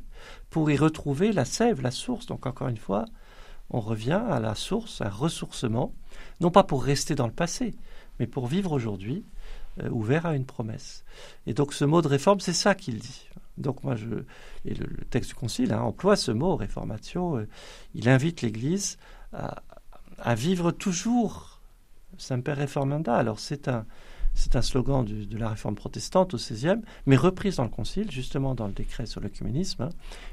pour 0.49 0.71
y 0.71 0.77
retrouver 0.77 1.33
la 1.33 1.43
sève, 1.43 1.81
la 1.81 1.91
source. 1.91 2.25
Donc 2.25 2.45
encore 2.45 2.69
une 2.69 2.77
fois, 2.77 3.03
on 3.69 3.81
revient 3.81 4.21
à 4.29 4.39
la 4.39 4.55
source, 4.55 5.01
un 5.01 5.09
ressourcement, 5.09 5.93
non 6.39 6.51
pas 6.51 6.63
pour 6.63 6.85
rester 6.85 7.15
dans 7.15 7.27
le 7.27 7.33
passé, 7.33 7.75
mais 8.17 8.27
pour 8.27 8.47
vivre 8.47 8.71
aujourd'hui 8.71 9.25
ouvert 9.91 10.25
à 10.25 10.35
une 10.35 10.45
promesse. 10.45 11.03
Et 11.47 11.53
donc 11.53 11.73
ce 11.73 11.85
mot 11.85 12.01
de 12.01 12.07
réforme, 12.07 12.39
c'est 12.39 12.53
ça 12.53 12.75
qu'il 12.75 12.99
dit. 12.99 13.27
Donc 13.57 13.83
moi, 13.83 13.95
je, 13.95 14.07
et 14.65 14.73
le, 14.73 14.87
texte 15.09 15.29
du 15.29 15.35
Concile 15.35 15.73
hein, 15.73 15.81
emploie 15.81 16.15
ce 16.15 16.31
mot, 16.31 16.55
réformatio, 16.55 17.37
euh, 17.37 17.47
il 17.93 18.09
invite 18.09 18.41
l'Église 18.41 18.97
à, 19.33 20.35
vivre 20.35 20.71
toujours 20.71 21.61
Semper 22.17 22.53
Reformanda. 22.53 23.15
Alors 23.15 23.39
c'est 23.39 23.67
un, 23.67 23.85
slogan 24.61 25.05
de 25.05 25.37
la 25.37 25.49
réforme 25.49 25.75
protestante 25.75 26.33
au 26.33 26.37
XVIe, 26.37 26.81
mais 27.05 27.15
reprise 27.15 27.57
dans 27.57 27.63
le 27.63 27.69
Concile, 27.69 28.11
justement 28.11 28.55
dans 28.55 28.67
le 28.67 28.73
décret 28.73 29.05
sur 29.05 29.21
le 29.21 29.29
communisme, 29.29 29.83
hein, 29.83 29.89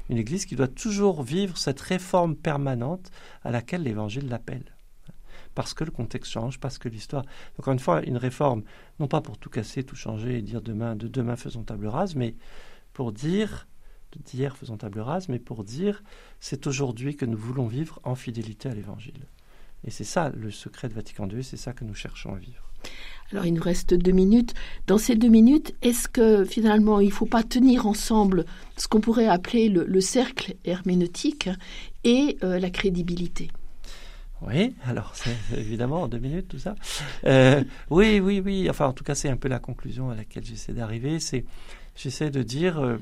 une 0.09 0.17
Église 0.17 0.45
qui 0.45 0.55
doit 0.55 0.67
toujours 0.67 1.23
vivre 1.23 1.57
cette 1.57 1.79
réforme 1.79 2.35
permanente 2.35 3.11
à 3.43 3.51
laquelle 3.51 3.83
l'Évangile 3.83 4.27
l'appelle 4.27 4.72
parce 5.55 5.73
que 5.73 5.83
le 5.83 5.91
contexte 5.91 6.31
change, 6.31 6.59
parce 6.59 6.77
que 6.77 6.89
l'histoire. 6.89 7.23
Encore 7.59 7.73
une 7.73 7.79
fois, 7.79 8.03
une 8.03 8.17
réforme, 8.17 8.63
non 8.99 9.07
pas 9.07 9.21
pour 9.21 9.37
tout 9.37 9.49
casser, 9.49 9.83
tout 9.83 9.95
changer 9.95 10.37
et 10.37 10.41
dire 10.41 10.61
demain, 10.61 10.95
de 10.95 11.07
demain 11.07 11.35
faisons 11.35 11.63
table 11.63 11.87
rase, 11.87 12.15
mais 12.15 12.35
pour 12.93 13.11
dire, 13.11 13.67
d'hier 14.25 14.55
faisons 14.57 14.77
table 14.77 14.99
rase, 14.99 15.29
mais 15.29 15.39
pour 15.39 15.63
dire 15.63 16.03
c'est 16.39 16.67
aujourd'hui 16.67 17.15
que 17.15 17.25
nous 17.25 17.37
voulons 17.37 17.67
vivre 17.67 17.99
en 18.03 18.15
fidélité 18.15 18.69
à 18.69 18.73
l'Évangile. 18.73 19.27
Et 19.85 19.91
c'est 19.91 20.03
ça 20.03 20.31
le 20.35 20.51
secret 20.51 20.89
de 20.89 20.93
Vatican 20.93 21.27
II, 21.27 21.43
c'est 21.43 21.57
ça 21.57 21.73
que 21.73 21.83
nous 21.83 21.95
cherchons 21.95 22.33
à 22.33 22.37
vivre. 22.37 22.69
Alors 23.31 23.45
il 23.45 23.53
nous 23.53 23.63
reste 23.63 23.93
deux 23.93 24.11
minutes. 24.11 24.53
Dans 24.87 24.97
ces 24.97 25.15
deux 25.15 25.29
minutes, 25.29 25.73
est-ce 25.81 26.07
que 26.07 26.45
finalement 26.45 26.99
il 26.99 27.07
ne 27.07 27.11
faut 27.11 27.25
pas 27.25 27.43
tenir 27.43 27.87
ensemble 27.87 28.45
ce 28.77 28.87
qu'on 28.87 29.01
pourrait 29.01 29.27
appeler 29.27 29.69
le, 29.69 30.01
cercle 30.01 30.55
herméneutique 30.65 31.49
et 32.03 32.37
euh, 32.43 32.59
la 32.59 32.69
crédibilité? 32.69 33.49
Oui, 34.47 34.75
alors 34.85 35.11
c'est 35.15 35.35
évidemment 35.57 36.03
en 36.03 36.07
deux 36.07 36.19
minutes 36.19 36.47
tout 36.47 36.59
ça. 36.59 36.75
Euh, 37.25 37.63
oui, 37.89 38.19
oui, 38.19 38.41
oui. 38.43 38.69
Enfin, 38.69 38.87
en 38.87 38.93
tout 38.93 39.03
cas, 39.03 39.15
c'est 39.15 39.29
un 39.29 39.37
peu 39.37 39.47
la 39.47 39.59
conclusion 39.59 40.09
à 40.09 40.15
laquelle 40.15 40.43
j'essaie 40.43 40.73
d'arriver. 40.73 41.19
C'est, 41.19 41.45
j'essaie 41.95 42.29
de 42.29 42.43
dire, 42.43 42.79
euh, 42.79 42.97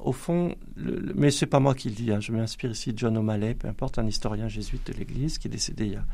au 0.00 0.12
fond, 0.12 0.54
le, 0.76 1.12
mais 1.14 1.30
c'est 1.30 1.46
pas 1.46 1.60
moi 1.60 1.74
qui 1.74 1.88
le 1.88 1.94
dis. 1.94 2.12
Hein. 2.12 2.20
je 2.20 2.32
m'inspire 2.32 2.70
ici 2.70 2.92
de 2.92 2.98
John 2.98 3.16
O'Malley, 3.16 3.54
peu 3.54 3.68
importe, 3.68 3.98
un 3.98 4.06
historien 4.06 4.48
jésuite 4.48 4.86
de 4.86 4.96
l'Église 4.96 5.38
qui 5.38 5.48
est 5.48 5.50
décédé 5.50 5.86
il 5.86 5.92
y 5.92 5.96
a 5.96 6.04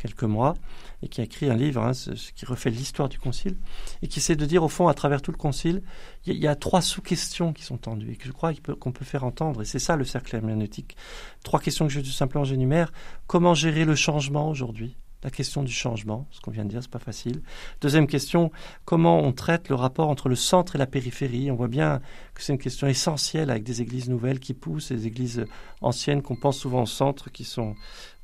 quelques 0.00 0.24
mois 0.24 0.54
et 1.02 1.08
qui 1.08 1.20
a 1.20 1.24
écrit 1.24 1.50
un 1.50 1.54
livre 1.54 1.82
hein, 1.82 1.92
ce, 1.92 2.10
qui 2.32 2.46
refait 2.46 2.70
l'histoire 2.70 3.08
du 3.08 3.18
Concile 3.18 3.56
et 4.02 4.08
qui 4.08 4.18
essaie 4.18 4.36
de 4.36 4.46
dire 4.46 4.62
au 4.62 4.68
fond 4.68 4.88
à 4.88 4.94
travers 4.94 5.22
tout 5.22 5.30
le 5.30 5.36
Concile, 5.36 5.82
il 6.26 6.36
y, 6.36 6.46
a 6.46 6.54
trois 6.54 6.82
sous-questions 6.82 7.52
qui 7.52 7.62
sont 7.62 7.78
tendues 7.78 8.12
et 8.12 8.16
que 8.16 8.26
je 8.26 8.32
crois 8.32 8.52
qu'on 8.78 8.92
peut, 8.92 9.04
faire 9.04 9.24
entendre 9.24 9.62
et 9.62 9.64
c'est 9.64 9.78
ça 9.78 9.96
le 9.96 10.04
cercle 10.04 10.34
herméneutique. 10.36 10.96
Trois 11.44 11.60
questions 11.60 11.86
que 11.86 11.92
je 11.92 12.00
tout 12.00 12.06
simplement 12.06 12.44
j'énumère. 12.44 12.92
Comment 13.26 13.54
gérer 13.54 13.84
le 13.84 13.94
changement 13.94 14.48
aujourd'hui? 14.48 14.96
La 15.22 15.30
question 15.30 15.62
du 15.62 15.72
changement, 15.72 16.26
ce 16.30 16.40
qu'on 16.40 16.50
vient 16.50 16.64
de 16.64 16.70
dire, 16.70 16.80
c'est 16.82 16.90
pas 16.90 16.98
facile. 16.98 17.42
Deuxième 17.82 18.06
question, 18.06 18.50
comment 18.86 19.20
on 19.20 19.32
traite 19.32 19.68
le 19.68 19.74
rapport 19.74 20.08
entre 20.08 20.30
le 20.30 20.34
centre 20.34 20.76
et 20.76 20.78
la 20.78 20.86
périphérie? 20.86 21.50
On 21.50 21.56
voit 21.56 21.68
bien 21.68 22.00
que 22.32 22.42
c'est 22.42 22.54
une 22.54 22.58
question 22.58 22.86
essentielle 22.86 23.50
avec 23.50 23.62
des 23.62 23.82
églises 23.82 24.08
nouvelles 24.08 24.40
qui 24.40 24.54
poussent, 24.54 24.92
des 24.92 25.06
églises 25.06 25.44
anciennes 25.82 26.22
qu'on 26.22 26.36
pense 26.36 26.58
souvent 26.58 26.84
au 26.84 26.86
centre, 26.86 27.30
qui 27.30 27.44
sont 27.44 27.74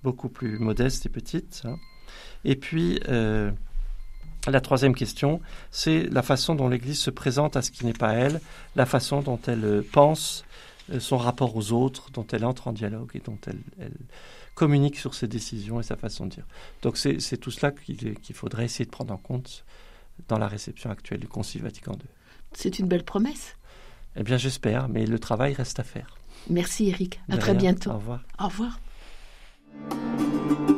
beaucoup 0.06 0.28
plus 0.28 0.60
modestes 0.60 1.04
et 1.06 1.08
petites. 1.08 1.62
Hein. 1.64 1.78
Et 2.44 2.54
puis, 2.54 3.00
euh, 3.08 3.50
la 4.46 4.60
troisième 4.60 4.94
question, 4.94 5.40
c'est 5.72 6.04
la 6.04 6.22
façon 6.22 6.54
dont 6.54 6.68
l'Église 6.68 7.00
se 7.00 7.10
présente 7.10 7.56
à 7.56 7.62
ce 7.62 7.72
qui 7.72 7.84
n'est 7.84 7.92
pas 7.92 8.12
elle, 8.12 8.40
la 8.76 8.86
façon 8.86 9.20
dont 9.20 9.40
elle 9.48 9.82
pense 9.92 10.44
euh, 10.92 11.00
son 11.00 11.16
rapport 11.16 11.56
aux 11.56 11.72
autres, 11.72 12.12
dont 12.12 12.24
elle 12.30 12.44
entre 12.44 12.68
en 12.68 12.72
dialogue 12.72 13.10
et 13.14 13.18
dont 13.18 13.38
elle, 13.48 13.90
communique 14.54 14.96
sur 14.96 15.12
ses 15.12 15.26
décisions 15.26 15.80
et 15.80 15.82
sa 15.82 15.96
façon 15.96 16.26
de 16.26 16.30
dire. 16.30 16.46
Donc 16.82 16.96
c'est 16.96 17.36
tout 17.36 17.50
cela 17.50 17.72
qu'il 17.72 18.34
faudrait 18.34 18.64
essayer 18.64 18.86
de 18.86 18.90
prendre 18.90 19.12
en 19.12 19.18
compte 19.18 19.64
dans 20.28 20.38
la 20.38 20.46
réception 20.46 20.88
actuelle 20.88 21.18
du 21.18 21.28
Concile 21.28 21.62
Vatican 21.62 21.92
II. 21.92 22.08
C'est 22.52 22.78
une 22.78 22.86
belle 22.86 23.04
promesse. 23.04 23.56
Eh 24.14 24.22
bien 24.22 24.38
j'espère, 24.38 24.88
mais 24.88 25.04
le 25.04 25.18
travail 25.18 25.52
reste 25.52 25.78
à 25.80 25.84
faire. 25.84 26.16
Merci 26.48 26.88
Eric. 26.88 27.20
À 27.28 27.36
très 27.36 27.54
bientôt. 27.54 27.90
Au 27.90 27.98
revoir. 27.98 28.20
Au 28.38 28.46
revoir. 28.46 28.78
Thank 29.78 30.70
you. 30.70 30.75